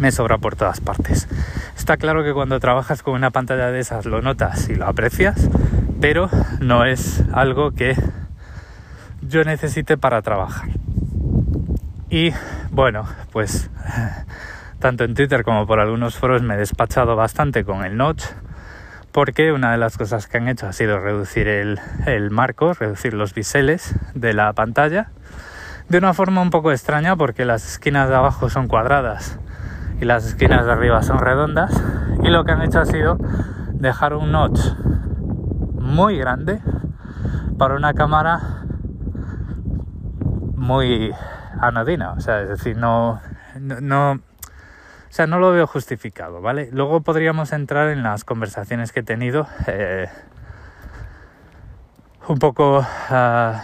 me 0.00 0.10
sobra 0.10 0.38
por 0.38 0.56
todas 0.56 0.80
partes. 0.80 1.28
Está 1.76 1.96
claro 1.96 2.24
que 2.24 2.32
cuando 2.32 2.58
trabajas 2.58 3.02
con 3.02 3.14
una 3.14 3.30
pantalla 3.30 3.70
de 3.70 3.78
esas 3.80 4.06
lo 4.06 4.20
notas 4.22 4.68
y 4.68 4.74
lo 4.74 4.86
aprecias 4.86 5.48
pero 6.00 6.30
no 6.60 6.84
es 6.84 7.22
algo 7.32 7.72
que 7.72 7.94
yo 9.20 9.44
necesite 9.44 9.98
para 9.98 10.22
trabajar. 10.22 10.70
Y 12.08 12.32
bueno 12.70 13.06
pues 13.32 13.70
tanto 14.78 15.04
en 15.04 15.14
Twitter 15.14 15.44
como 15.44 15.66
por 15.66 15.78
algunos 15.78 16.16
foros 16.16 16.42
me 16.42 16.54
he 16.54 16.56
despachado 16.56 17.16
bastante 17.16 17.64
con 17.64 17.84
el 17.84 17.96
notch 17.96 18.24
porque 19.12 19.52
una 19.52 19.72
de 19.72 19.78
las 19.78 19.98
cosas 19.98 20.26
que 20.26 20.38
han 20.38 20.48
hecho 20.48 20.66
ha 20.66 20.72
sido 20.72 21.00
reducir 21.00 21.48
el, 21.48 21.80
marco, 22.30 22.72
reducir 22.72 23.12
los 23.12 23.34
biseles 23.34 23.94
de 24.14 24.32
la 24.32 24.52
pantalla 24.52 25.10
de 25.88 25.98
una 25.98 26.14
forma 26.14 26.40
un 26.40 26.50
poco 26.50 26.72
extraña 26.72 27.16
porque 27.16 27.44
las 27.44 27.66
esquinas 27.72 28.08
de 28.08 28.14
abajo 28.14 28.48
son 28.48 28.68
cuadradas 28.68 29.38
y 30.00 30.04
las 30.04 30.26
esquinas 30.26 30.64
de 30.64 30.72
arriba 30.72 31.02
son 31.02 31.18
redondas 31.18 31.72
y 32.22 32.28
lo 32.28 32.44
que 32.44 32.52
han 32.52 32.62
hecho 32.62 32.80
ha 32.80 32.86
sido 32.86 33.18
dejar 33.74 34.14
un 34.14 34.32
notch 34.32 34.60
muy 35.74 36.16
grande 36.18 36.60
para 37.58 37.74
una 37.74 37.92
cámara 37.92 38.40
muy 40.56 41.12
anodina, 41.60 42.12
o 42.12 42.20
sea, 42.20 42.42
es 42.42 42.48
decir, 42.48 42.76
no, 42.76 43.20
no, 43.58 44.12
o 44.12 44.18
sea, 45.12 45.26
no 45.26 45.38
lo 45.38 45.50
veo 45.50 45.66
justificado, 45.66 46.40
¿vale? 46.40 46.70
Luego 46.72 47.00
podríamos 47.02 47.52
entrar 47.52 47.88
en 47.88 48.02
las 48.02 48.24
conversaciones 48.24 48.92
que 48.92 49.00
he 49.00 49.02
tenido 49.02 49.46
eh, 49.66 50.08
un 52.28 52.38
poco, 52.38 52.78
uh, 52.78 53.54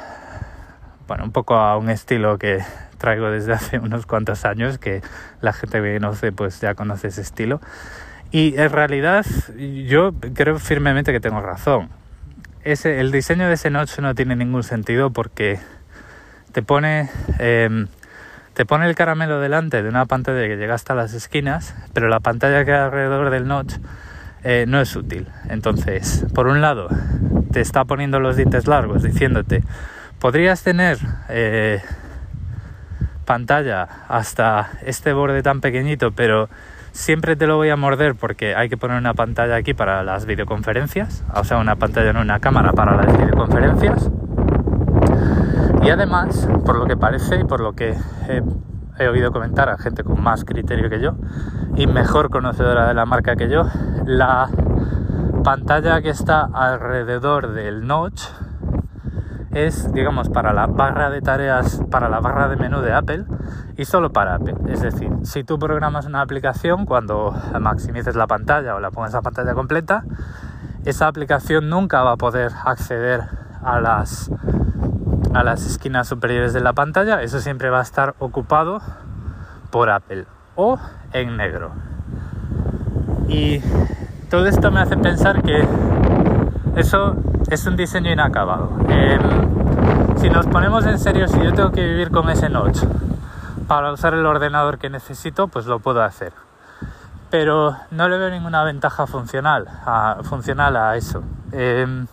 bueno, 1.07 1.25
un 1.25 1.33
poco 1.33 1.55
a 1.55 1.77
un 1.77 1.89
estilo 1.89 2.37
que 2.37 2.63
traigo 2.97 3.31
desde 3.31 3.53
hace 3.53 3.79
unos 3.81 4.07
cuantos 4.07 4.45
años, 4.45 4.79
que 4.79 5.03
la 5.41 5.53
gente 5.53 5.81
que 5.81 5.95
conoce 5.95 6.33
pues 6.33 6.61
ya 6.61 6.75
conoce 6.75 7.09
ese 7.09 7.23
estilo. 7.23 7.61
Y 8.33 8.59
en 8.59 8.71
realidad 8.71 9.25
yo 9.57 10.13
creo 10.35 10.59
firmemente 10.59 11.13
que 11.13 11.21
tengo 11.21 11.41
razón 11.41 11.91
ese, 12.67 12.99
el 13.01 13.13
diseño 13.13 13.47
de 13.47 13.55
ese 13.55 13.71
notch 13.71 14.01
no 14.01 14.15
tiene 14.15 14.35
ningún 14.35 14.65
sentido 14.65 15.11
porque 15.11 15.61
te 16.51 16.63
pone, 16.63 17.09
em, 17.39 17.87
te 18.55 18.67
pone 18.67 18.89
el 18.89 18.97
caramelo 18.97 19.39
delante 19.39 19.85
de 19.85 19.89
una 19.89 20.05
pantalla 20.07 20.49
que 20.49 20.57
llega 20.57 20.75
hasta 20.75 20.97
las 20.97 21.15
esquinas, 21.15 21.77
pero 21.93 22.09
la 22.09 22.19
pantalla 22.19 22.65
que 22.65 22.73
hay 22.73 22.81
alrededor 22.81 23.31
del 23.31 23.47
notch 23.47 23.75
eh, 24.43 24.65
no 24.67 24.81
es 24.81 24.97
útil. 24.97 25.29
Entonces, 25.49 26.27
por 26.35 26.49
un 26.49 26.61
lado, 26.61 26.89
te 27.53 27.61
está 27.61 27.85
poniendo 27.85 28.19
los 28.19 28.37
dientes 28.37 28.67
largos 28.67 29.05
diciéndote, 29.05 29.63
podrías 30.19 30.65
tener 30.65 30.99
eh, 31.29 31.81
pantalla 33.27 33.87
hasta 34.09 34.71
este 34.83 35.13
borde 35.13 35.43
tan 35.43 35.61
pequeñito, 35.61 36.13
pero 36.13 36.49
Siempre 36.97 37.37
te 37.37 37.47
lo 37.47 37.57
voy 37.57 37.69
a 37.69 37.77
morder 37.77 38.15
porque 38.15 38.55
hay 38.55 38.71
que 38.71 38.79
poner 38.79 38.97
una 38.97 39.13
pantalla 39.13 39.57
aquí 39.57 39.75
para 39.75 40.03
las 40.03 40.25
videoconferencias, 40.25 41.23
o 41.35 41.45
sea, 41.45 41.59
una 41.59 41.77
pantalla 41.77 42.09
en 42.09 42.17
una 42.17 42.41
cámara 42.41 42.73
para 42.73 42.97
las 42.97 43.19
videoconferencias. 43.19 44.11
Y 45.83 45.91
además, 45.91 46.49
por 46.65 46.79
lo 46.79 46.87
que 46.87 46.97
parece 46.97 47.41
y 47.41 47.45
por 47.45 47.61
lo 47.61 47.75
que 47.75 47.95
he, 48.99 49.09
oído 49.09 49.31
comentar 49.31 49.69
a 49.69 49.77
gente 49.77 50.05
con 50.05 50.23
más 50.23 50.47
criterio 50.47 50.89
que 50.89 50.99
yo 50.99 51.17
y 51.77 51.87
mejor 51.87 52.31
conocedora 52.31 52.89
de 52.89 52.95
la 52.95 53.05
marca 53.05 53.37
que 53.37 53.51
yo, 53.51 53.65
la 54.07 54.49
pantalla 55.45 56.01
que 56.01 56.09
está 56.09 56.49
alrededor 56.51 57.53
del 57.53 57.87
notch 57.87 58.23
es, 59.57 59.93
digamos, 59.93 60.29
para 60.29 60.53
la 60.53 60.67
barra 60.67 61.09
de 61.09 61.23
tareas, 61.23 61.81
para 61.91 62.09
la 62.09 62.21
barra 62.21 62.49
de 62.49 62.57
menú 62.57 62.81
de 62.81 62.93
Apple 62.93 63.25
y 63.77 63.87
solo 63.87 64.13
para 64.13 64.35
Apple. 64.35 64.55
Es 64.69 64.83
decir, 64.83 65.11
si 65.23 65.45
tú 65.45 65.59
programas 65.59 66.05
una 66.05 66.21
aplicación, 66.21 66.85
cuando 66.85 67.35
maximices 67.59 68.17
la 68.17 68.27
pantalla 68.27 68.75
o 68.75 68.81
la 68.81 68.91
pongas 68.91 69.15
a 69.15 69.23
pantalla 69.23 69.55
completa, 69.55 70.05
esa 70.85 71.09
aplicación 71.09 71.71
nunca 71.71 72.03
va 72.03 72.13
a 72.13 72.17
poder 72.17 72.53
acceder 72.65 73.23
a 73.65 73.81
las, 73.81 74.31
a 75.35 75.43
las 75.43 75.65
esquinas 75.65 76.07
superiores 76.07 76.53
de 76.53 76.61
la 76.61 76.75
pantalla. 76.75 77.23
Eso 77.23 77.41
siempre 77.41 77.71
va 77.71 77.79
a 77.79 77.83
estar 77.83 78.15
ocupado 78.19 78.81
por 79.71 79.91
Apple 79.91 80.27
o 80.55 80.79
en 81.13 81.37
negro. 81.37 81.73
Y 83.29 83.61
todo 84.31 84.47
esto 84.47 84.71
me 84.71 84.81
hace 84.81 84.97
pensar 84.97 85.43
que 85.43 85.67
eso 86.77 87.17
es 87.49 87.67
un 87.67 87.77
diseño 87.77 88.11
inacabado. 88.11 88.71
Em, 88.89 90.19
si 90.19 90.31
nos 90.31 90.47
ponemos 90.47 90.85
en 90.87 90.99
serio, 90.99 91.29
si 91.29 91.41
yo 91.41 91.53
tengo 91.53 91.71
que 91.71 91.83
vivir 91.83 92.11
con 92.11 92.29
ese 92.31 92.49
notch 92.49 92.79
para 93.69 93.93
usar 93.93 94.15
el 94.15 94.27
ordenador 94.27 94.79
que 94.79 94.91
necesito, 94.91 95.49
pues 95.49 95.67
lo 95.67 95.79
puedo 95.79 96.03
hacer. 96.03 96.33
Pero 97.31 97.77
no 97.91 98.09
le 98.09 98.19
veo 98.19 98.31
ninguna 98.31 98.65
ventaja 98.65 99.07
funcional 99.07 99.67
a, 99.85 100.19
funcional 100.23 100.77
a 100.77 100.97
eso. 100.97 101.23
Em, 101.53 102.07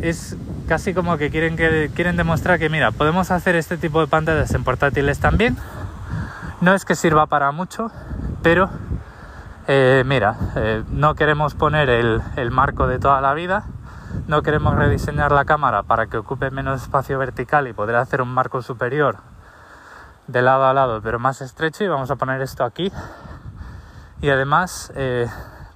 es 0.00 0.36
casi 0.68 0.94
como 0.94 1.16
que 1.18 1.30
quieren, 1.30 1.56
que 1.56 1.90
quieren 1.94 2.16
demostrar 2.16 2.58
que, 2.58 2.68
mira, 2.68 2.92
podemos 2.92 3.30
hacer 3.30 3.56
este 3.56 3.76
tipo 3.76 4.00
de 4.00 4.06
pantallas 4.06 4.54
en 4.54 4.64
portátiles 4.64 5.18
también. 5.18 5.56
No 6.60 6.74
es 6.74 6.84
que 6.84 6.94
sirva 6.94 7.26
para 7.26 7.50
mucho, 7.52 7.90
pero 8.42 8.70
eh, 9.66 10.02
mira, 10.04 10.36
eh, 10.56 10.84
no 10.90 11.14
queremos 11.14 11.54
poner 11.54 11.88
el, 11.88 12.50
marco 12.50 12.86
de 12.86 12.98
toda 12.98 13.22
la 13.22 13.32
vida, 13.32 13.64
no 14.26 14.42
queremos 14.42 14.74
rediseñar 14.74 15.32
la 15.32 15.46
cámara 15.46 15.82
para 15.82 16.06
que 16.06 16.18
ocupe 16.18 16.50
menos 16.50 16.82
espacio 16.82 17.18
vertical 17.18 17.66
y 17.66 17.72
poder 17.72 17.96
hacer 17.96 18.20
un 18.20 18.28
marco 18.28 18.60
superior 18.60 19.16
de 20.26 20.42
lado 20.42 20.66
a 20.66 20.74
lado 20.74 21.00
pero 21.02 21.18
más 21.18 21.40
estrecho. 21.40 21.82
Y 21.82 21.88
vamos 21.88 22.10
a 22.10 22.16
poner 22.16 22.42
esto 22.42 22.62
aquí. 22.62 22.92
Y 24.20 24.28
además 24.28 24.92
eh, 24.96 25.28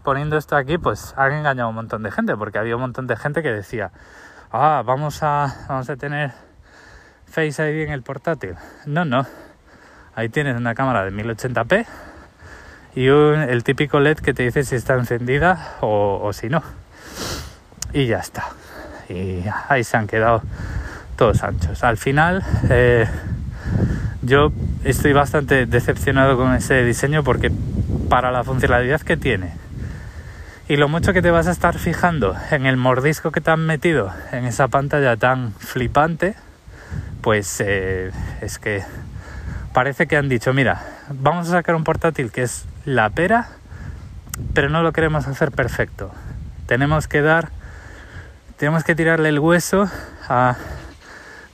poniendo 0.03 0.37
esto 0.37 0.57
aquí 0.57 0.77
pues 0.77 1.15
han 1.17 1.33
engañado 1.33 1.67
a 1.67 1.71
un 1.71 1.77
montón 1.77 2.03
de 2.03 2.11
gente 2.11 2.37
porque 2.37 2.59
había 2.59 2.77
un 2.77 2.83
montón 2.83 3.07
de 3.07 3.17
gente 3.17 3.43
que 3.43 3.53
decía 3.53 3.91
ah 4.53 4.83
vamos 4.87 5.23
a 5.23 5.55
vamos 5.69 5.91
a 5.91 5.97
tener 5.97 6.33
Face 7.27 7.71
ID 7.71 7.87
en 7.87 7.93
el 7.93 8.03
portátil 8.03 8.55
no 8.87 9.05
no. 9.05 9.27
Ahí 10.15 10.29
tienes 10.31 10.57
una 10.57 10.75
cámara 10.75 11.05
de 11.05 11.13
1080p 11.13 11.87
y 12.99 13.07
el 13.07 13.63
típico 13.63 14.01
LED 14.01 14.19
que 14.19 14.35
te 14.35 14.43
dice 14.43 14.65
si 14.65 14.75
está 14.75 14.95
encendida 14.95 15.77
o, 15.83 16.33
si 16.33 16.49
no. 16.49 16.65
Y 17.93 18.07
ya 18.07 18.19
está. 18.19 18.49
Y 19.09 19.45
ahí 19.69 19.85
se 19.85 19.97
han 19.97 20.09
quedado 20.09 20.43
todos 21.15 21.45
anchos. 21.45 21.85
Al 21.85 21.97
final, 21.97 22.43
eh, 22.69 23.07
yo 24.23 24.53
estoy 24.83 25.13
bastante 25.13 25.67
decepcionado 25.67 26.37
con 26.37 26.53
ese 26.55 26.83
diseño 26.83 27.23
porque 27.23 27.53
para 28.09 28.33
la 28.33 28.43
funcionalidad 28.43 29.01
que 29.03 29.17
tiene 29.17 29.53
y 30.69 30.75
lo 30.75 30.89
mucho 30.89 31.13
que 31.13 31.23
te 31.23 31.31
vas 31.31 31.47
a 31.47 31.53
estar 31.53 31.79
fijando 31.79 32.35
en 32.51 32.67
el 32.67 32.77
mordisco 32.77 33.31
que 33.31 33.41
te 33.41 33.53
han 33.53 33.65
metido 33.65 34.13
en 34.33 34.45
esa 34.45 34.67
pantalla 34.67 35.17
tan 35.17 35.53
flipante, 35.53 36.35
pues 37.21 37.63
eh, 37.65 38.11
es 38.41 38.59
que 38.59 38.83
parece 39.73 40.07
que 40.07 40.17
han 40.17 40.29
dicho, 40.29 40.53
mira, 40.53 40.83
vamos 41.11 41.49
a 41.49 41.53
sacar 41.53 41.75
un 41.75 41.85
portátil 41.85 42.31
que 42.31 42.43
es 42.43 42.65
la 42.85 43.11
pera, 43.11 43.49
pero 44.55 44.69
no 44.69 44.83
lo 44.83 44.93
queremos 44.93 45.27
hacer 45.27 45.51
perfecto. 45.51 46.11
Tenemos 46.67 47.09
que 47.09 47.23
dar, 47.23 47.51
tenemos 48.57 48.85
que 48.85 48.95
tirarle 48.95 49.31
el 49.31 49.39
hueso 49.39 49.91
a 50.29 50.57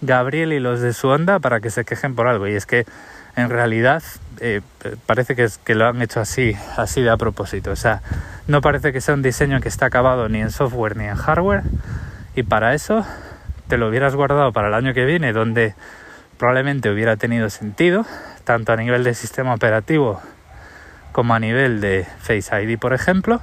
Gabriel 0.01 0.53
y 0.53 0.61
los 0.61 0.81
de 0.81 0.93
su 0.93 1.09
onda 1.09 1.39
para 1.39 1.61
que 1.61 1.71
se 1.71 1.85
quejen 1.85 2.15
por 2.15 2.29
algo. 2.29 2.47
Y 2.47 2.55
es 2.55 2.67
que 2.67 2.87
en 3.37 3.51
realidad 3.51 4.03
eh, 4.41 4.61
parece 5.07 5.35
que, 5.35 5.45
es, 5.45 5.59
que 5.59 5.75
lo 5.75 5.87
han 5.87 6.01
hecho 6.03 6.21
así, 6.21 6.57
así 6.77 7.03
de 7.03 7.11
a 7.11 7.17
propósito. 7.17 7.71
O 7.71 7.77
sea, 7.77 8.03
no 8.47 8.61
parece 8.61 8.93
que 8.93 9.01
sea 9.01 9.15
un 9.15 9.23
diseño 9.23 9.61
que 9.61 9.69
está 9.69 9.87
acabado 9.87 10.29
ni 10.29 10.41
en 10.41 10.51
software 10.51 10.97
ni 10.97 11.05
en 11.05 11.17
hardware. 11.17 11.63
Y 12.37 12.43
para 12.43 12.75
eso 12.75 13.07
te 13.69 13.79
lo 13.79 13.89
hubieras 13.89 14.15
guardado 14.15 14.53
para 14.53 14.69
el 14.69 14.75
año 14.75 14.93
que 14.93 15.05
viene, 15.05 15.33
donde 15.33 15.75
probablemente 16.39 16.91
hubiera 16.91 17.17
tenido 17.17 17.51
sentido, 17.51 18.07
tanto 18.45 18.73
a 18.73 18.77
nivel 18.77 19.05
de 19.05 19.15
sistema 19.15 19.55
operativo 19.55 20.21
como 21.13 21.35
a 21.35 21.39
nivel 21.39 21.81
de 21.81 22.07
Face 22.19 22.63
ID, 22.63 22.79
por 22.79 22.93
ejemplo, 22.93 23.41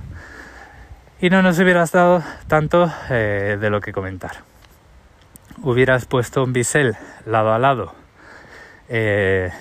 y 1.22 1.30
no 1.30 1.42
nos 1.42 1.60
hubieras 1.60 1.92
dado 1.92 2.24
tanto 2.48 2.92
eh, 3.10 3.58
de 3.60 3.70
lo 3.70 3.80
que 3.80 3.94
comentar. 3.94 4.44
Hubieras 5.64 6.06
puesto 6.06 6.44
un 6.44 6.54
bisel 6.54 6.98
lado 7.26 7.54
a 7.54 7.60
lado 7.60 7.94
eh, 8.94 9.52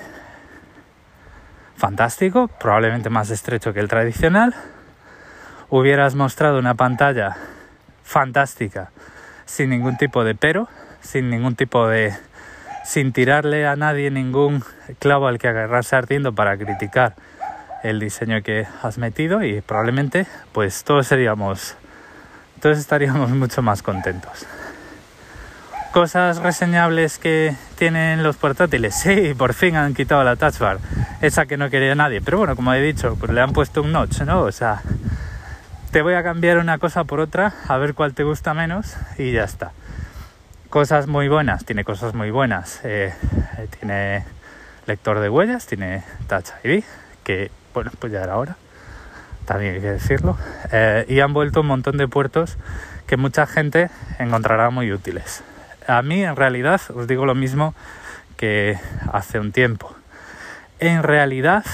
fantástico, 1.76 2.48
probablemente 2.48 3.10
más 3.10 3.30
estrecho 3.30 3.72
que 3.72 3.78
el 3.78 3.86
tradicional. 3.86 4.56
Hubieras 5.68 6.16
mostrado 6.16 6.58
una 6.58 6.74
pantalla 6.74 7.36
fantástica, 8.02 8.90
sin 9.44 9.70
ningún 9.70 9.96
tipo 9.96 10.24
de 10.24 10.34
pero, 10.34 10.68
sin 11.00 11.30
ningún 11.30 11.54
tipo 11.54 11.86
de 11.86 12.12
sin 12.84 13.12
tirarle 13.12 13.66
a 13.66 13.76
nadie 13.76 14.10
ningún 14.10 14.64
clavo 14.98 15.26
al 15.26 15.38
que 15.38 15.48
agarrarse 15.48 15.96
ardiendo 15.96 16.34
para 16.34 16.56
criticar 16.56 17.14
el 17.82 17.98
diseño 18.00 18.42
que 18.42 18.66
has 18.82 18.98
metido 18.98 19.42
y 19.42 19.60
probablemente 19.60 20.26
pues 20.52 20.84
todos 20.84 21.06
seríamos 21.06 21.76
todos 22.60 22.78
estaríamos 22.78 23.30
mucho 23.30 23.62
más 23.62 23.82
contentos. 23.82 24.46
Cosas 25.92 26.38
reseñables 26.38 27.18
que 27.18 27.56
tienen 27.76 28.22
los 28.22 28.36
portátiles. 28.36 28.94
Sí, 28.94 29.34
por 29.36 29.54
fin 29.54 29.74
han 29.74 29.94
quitado 29.94 30.22
la 30.22 30.36
touch 30.36 30.58
bar, 30.58 30.78
esa 31.20 31.46
que 31.46 31.56
no 31.56 31.68
quería 31.68 31.96
nadie. 31.96 32.20
Pero 32.20 32.38
bueno, 32.38 32.54
como 32.54 32.72
he 32.72 32.80
dicho, 32.80 33.16
pues 33.18 33.32
le 33.32 33.40
han 33.40 33.52
puesto 33.52 33.82
un 33.82 33.90
notch, 33.90 34.20
¿no? 34.20 34.42
O 34.42 34.52
sea, 34.52 34.82
te 35.90 36.02
voy 36.02 36.14
a 36.14 36.22
cambiar 36.22 36.58
una 36.58 36.78
cosa 36.78 37.02
por 37.02 37.18
otra, 37.18 37.54
a 37.66 37.76
ver 37.78 37.94
cuál 37.94 38.14
te 38.14 38.22
gusta 38.22 38.54
menos 38.54 38.94
y 39.18 39.32
ya 39.32 39.42
está. 39.42 39.72
Cosas 40.70 41.08
muy 41.08 41.26
buenas, 41.26 41.64
tiene 41.64 41.82
cosas 41.82 42.14
muy 42.14 42.30
buenas. 42.30 42.80
Eh, 42.84 43.12
tiene 43.76 44.24
lector 44.86 45.18
de 45.18 45.28
huellas, 45.28 45.66
tiene 45.66 46.04
Touch 46.28 46.50
ID, 46.62 46.84
que 47.24 47.50
bueno, 47.74 47.90
pues 47.98 48.12
ya 48.12 48.22
era 48.22 48.36
hora, 48.36 48.56
también 49.46 49.74
hay 49.74 49.80
que 49.80 49.90
decirlo, 49.90 50.38
eh, 50.70 51.06
y 51.08 51.18
han 51.18 51.32
vuelto 51.32 51.62
un 51.62 51.66
montón 51.66 51.96
de 51.96 52.06
puertos 52.06 52.56
que 53.08 53.16
mucha 53.16 53.48
gente 53.48 53.90
encontrará 54.20 54.70
muy 54.70 54.92
útiles. 54.92 55.42
A 55.88 56.02
mí 56.02 56.22
en 56.22 56.36
realidad 56.36 56.80
os 56.94 57.08
digo 57.08 57.26
lo 57.26 57.34
mismo 57.34 57.74
que 58.36 58.78
hace 59.12 59.40
un 59.40 59.50
tiempo. 59.50 59.92
En 60.78 61.02
realidad 61.02 61.64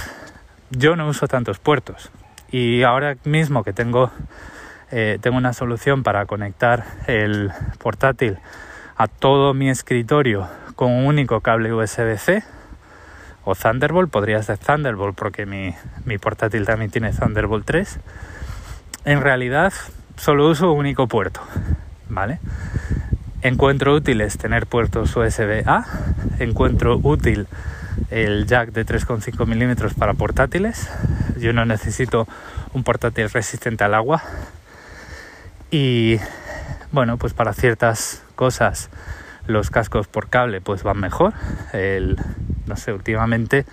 yo 0.70 0.96
no 0.96 1.06
uso 1.06 1.28
tantos 1.28 1.58
puertos 1.58 2.10
y 2.50 2.82
ahora 2.82 3.18
mismo 3.24 3.62
que 3.62 3.74
tengo, 3.74 4.10
eh, 4.90 5.18
tengo 5.20 5.36
una 5.36 5.52
solución 5.52 6.02
para 6.02 6.24
conectar 6.24 6.86
el 7.06 7.52
portátil 7.78 8.38
a 8.96 9.08
todo 9.08 9.54
mi 9.54 9.68
escritorio 9.68 10.48
con 10.74 10.90
un 10.90 11.06
único 11.06 11.40
cable 11.40 11.72
USB-C 11.72 12.42
o 13.44 13.54
Thunderbolt, 13.54 14.10
podría 14.10 14.42
ser 14.42 14.58
Thunderbolt 14.58 15.16
porque 15.16 15.46
mi, 15.46 15.74
mi 16.04 16.18
portátil 16.18 16.66
también 16.66 16.90
tiene 16.90 17.12
Thunderbolt 17.12 17.64
3. 17.64 18.00
En 19.04 19.20
realidad 19.20 19.72
solo 20.16 20.48
uso 20.48 20.72
un 20.72 20.80
único 20.80 21.06
puerto, 21.06 21.40
¿vale? 22.08 22.40
Encuentro 23.42 23.94
útiles 23.94 24.38
tener 24.38 24.66
puertos 24.66 25.14
USB-A, 25.14 25.84
encuentro 26.40 26.98
útil 27.02 27.46
el 28.10 28.46
jack 28.46 28.72
de 28.72 28.84
3,5 28.84 29.46
milímetros 29.46 29.94
para 29.94 30.14
portátiles. 30.14 30.90
Yo 31.38 31.52
no 31.52 31.64
necesito 31.64 32.26
un 32.72 32.82
portátil 32.82 33.30
resistente 33.30 33.84
al 33.84 33.94
agua. 33.94 34.22
Y 35.70 36.18
bueno, 36.92 37.18
pues 37.18 37.34
para 37.34 37.52
ciertas 37.52 38.25
cosas 38.36 38.90
los 39.48 39.70
cascos 39.70 40.06
por 40.08 40.28
cable 40.28 40.60
pues 40.60 40.82
van 40.82 40.98
mejor. 40.98 41.32
El, 41.72 42.16
no 42.66 42.76
sé, 42.76 42.92
últimamente 42.92 43.64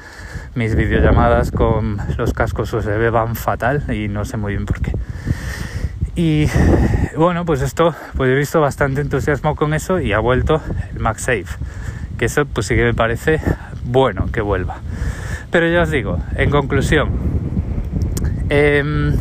mis 0.55 0.75
videollamadas 0.75 1.51
con 1.51 1.97
los 2.17 2.33
cascos 2.33 2.73
USB 2.73 3.11
van 3.11 3.35
fatal 3.35 3.83
y 3.93 4.07
no 4.07 4.25
sé 4.25 4.37
muy 4.37 4.53
bien 4.53 4.65
por 4.65 4.81
qué. 4.81 4.93
Y 6.15 6.47
bueno, 7.17 7.43
pues 7.43 7.61
esto, 7.61 7.95
pues 8.15 8.29
he 8.29 8.35
visto 8.35 8.61
bastante 8.61 9.01
entusiasmo 9.01 9.55
con 9.55 9.73
eso 9.73 9.99
y 9.99 10.13
ha 10.13 10.19
vuelto 10.19 10.61
el 10.91 10.99
MagSafe, 10.99 11.45
que 12.19 12.25
eso 12.25 12.45
pues 12.45 12.67
sí 12.67 12.75
que 12.75 12.83
me 12.83 12.93
parece 12.93 13.41
bueno 13.83 14.31
que 14.31 14.41
vuelva. 14.41 14.77
Pero 15.49 15.67
ya 15.67 15.81
os 15.81 15.89
digo, 15.89 16.19
en 16.35 16.51
conclusión, 16.51 17.09
em, 18.49 19.15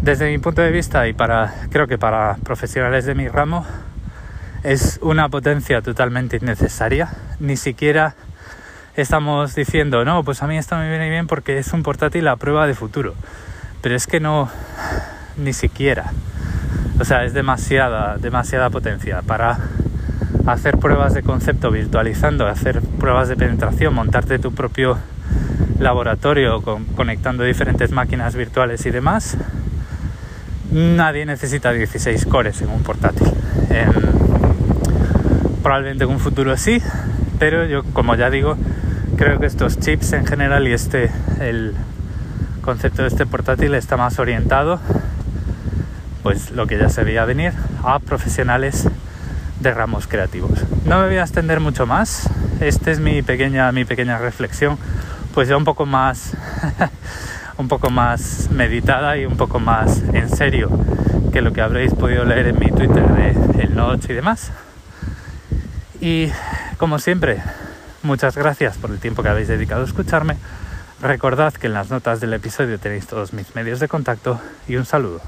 desde 0.00 0.30
mi 0.30 0.38
punto 0.38 0.62
de 0.62 0.70
vista 0.70 1.06
y 1.06 1.12
para, 1.12 1.54
creo 1.70 1.86
que 1.86 1.98
para 1.98 2.36
profesionales 2.44 3.04
de 3.04 3.14
mi 3.14 3.28
ramo, 3.28 3.66
es 4.64 4.98
una 5.02 5.28
potencia 5.28 5.82
totalmente 5.82 6.38
innecesaria. 6.38 7.10
Ni 7.38 7.56
siquiera 7.56 8.14
estamos 8.96 9.54
diciendo, 9.54 10.04
no, 10.04 10.24
pues 10.24 10.42
a 10.42 10.46
mí 10.46 10.56
esto 10.56 10.76
me 10.76 10.88
viene 10.88 11.10
bien 11.10 11.26
porque 11.26 11.58
es 11.58 11.72
un 11.72 11.82
portátil 11.82 12.26
a 12.28 12.36
prueba 12.36 12.66
de 12.66 12.74
futuro. 12.74 13.14
Pero 13.82 13.94
es 13.94 14.06
que 14.06 14.20
no, 14.20 14.48
ni 15.36 15.52
siquiera. 15.52 16.12
O 16.98 17.04
sea, 17.04 17.24
es 17.24 17.34
demasiada, 17.34 18.16
demasiada 18.16 18.70
potencia 18.70 19.20
para 19.20 19.58
hacer 20.46 20.78
pruebas 20.78 21.12
de 21.12 21.22
concepto 21.22 21.70
virtualizando, 21.70 22.46
hacer 22.46 22.80
pruebas 22.80 23.28
de 23.28 23.36
penetración, 23.36 23.94
montarte 23.94 24.38
tu 24.38 24.52
propio 24.54 24.96
laboratorio 25.78 26.62
conectando 26.96 27.44
diferentes 27.44 27.90
máquinas 27.90 28.34
virtuales 28.34 28.86
y 28.86 28.90
demás. 28.90 29.36
Nadie 30.72 31.26
necesita 31.26 31.72
16 31.72 32.24
cores 32.24 32.62
en 32.62 32.70
un 32.70 32.82
portátil. 32.82 33.28
Probablemente 35.64 36.04
en 36.04 36.10
un 36.10 36.20
futuro 36.20 36.56
sí, 36.58 36.82
pero 37.38 37.64
yo, 37.64 37.82
como 37.94 38.14
ya 38.14 38.28
digo, 38.28 38.56
creo 39.16 39.40
que 39.40 39.46
estos 39.46 39.80
chips 39.80 40.12
en 40.12 40.26
general 40.26 40.68
y 40.68 40.74
este, 40.74 41.10
el 41.40 41.74
concepto 42.60 43.02
de 43.02 43.08
este 43.08 43.24
portátil 43.24 43.74
está 43.74 43.96
más 43.96 44.18
orientado 44.18 44.78
pues 46.22 46.50
lo 46.50 46.66
que 46.66 46.78
ya 46.78 46.90
se 46.90 47.02
veía 47.02 47.24
venir 47.24 47.52
a 47.82 47.98
profesionales 47.98 48.88
de 49.60 49.74
ramos 49.74 50.06
creativos. 50.06 50.52
No 50.84 51.00
me 51.00 51.06
voy 51.06 51.16
a 51.16 51.22
extender 51.22 51.60
mucho 51.60 51.86
más. 51.86 52.28
Esta 52.60 52.90
es 52.90 53.00
mi 53.00 53.22
pequeña, 53.22 53.72
mi 53.72 53.84
pequeña 53.84 54.18
reflexión, 54.18 54.78
pues 55.32 55.48
ya 55.48 55.56
un 55.56 55.64
poco 55.64 55.86
más, 55.86 56.32
un 57.58 57.68
poco 57.68 57.90
más 57.90 58.50
meditada 58.50 59.16
y 59.16 59.24
un 59.24 59.36
poco 59.36 59.60
más 59.60 60.02
en 60.12 60.28
serio 60.28 60.70
que 61.32 61.40
lo 61.40 61.52
que 61.52 61.62
habréis 61.62 61.94
podido 61.94 62.24
leer 62.24 62.48
en 62.48 62.58
mi 62.58 62.70
Twitter 62.70 63.06
de 63.06 63.62
El 63.62 63.74
Notch 63.74 64.10
y 64.10 64.12
demás. 64.12 64.52
Y 66.04 66.30
como 66.76 66.98
siempre, 66.98 67.42
muchas 68.02 68.36
gracias 68.36 68.76
por 68.76 68.90
el 68.90 68.98
tiempo 68.98 69.22
que 69.22 69.30
habéis 69.30 69.48
dedicado 69.48 69.80
a 69.80 69.86
escucharme. 69.86 70.36
Recordad 71.00 71.54
que 71.54 71.66
en 71.66 71.72
las 71.72 71.88
notas 71.88 72.20
del 72.20 72.34
episodio 72.34 72.78
tenéis 72.78 73.06
todos 73.06 73.32
mis 73.32 73.54
medios 73.54 73.80
de 73.80 73.88
contacto 73.88 74.38
y 74.68 74.76
un 74.76 74.84
saludo. 74.84 75.22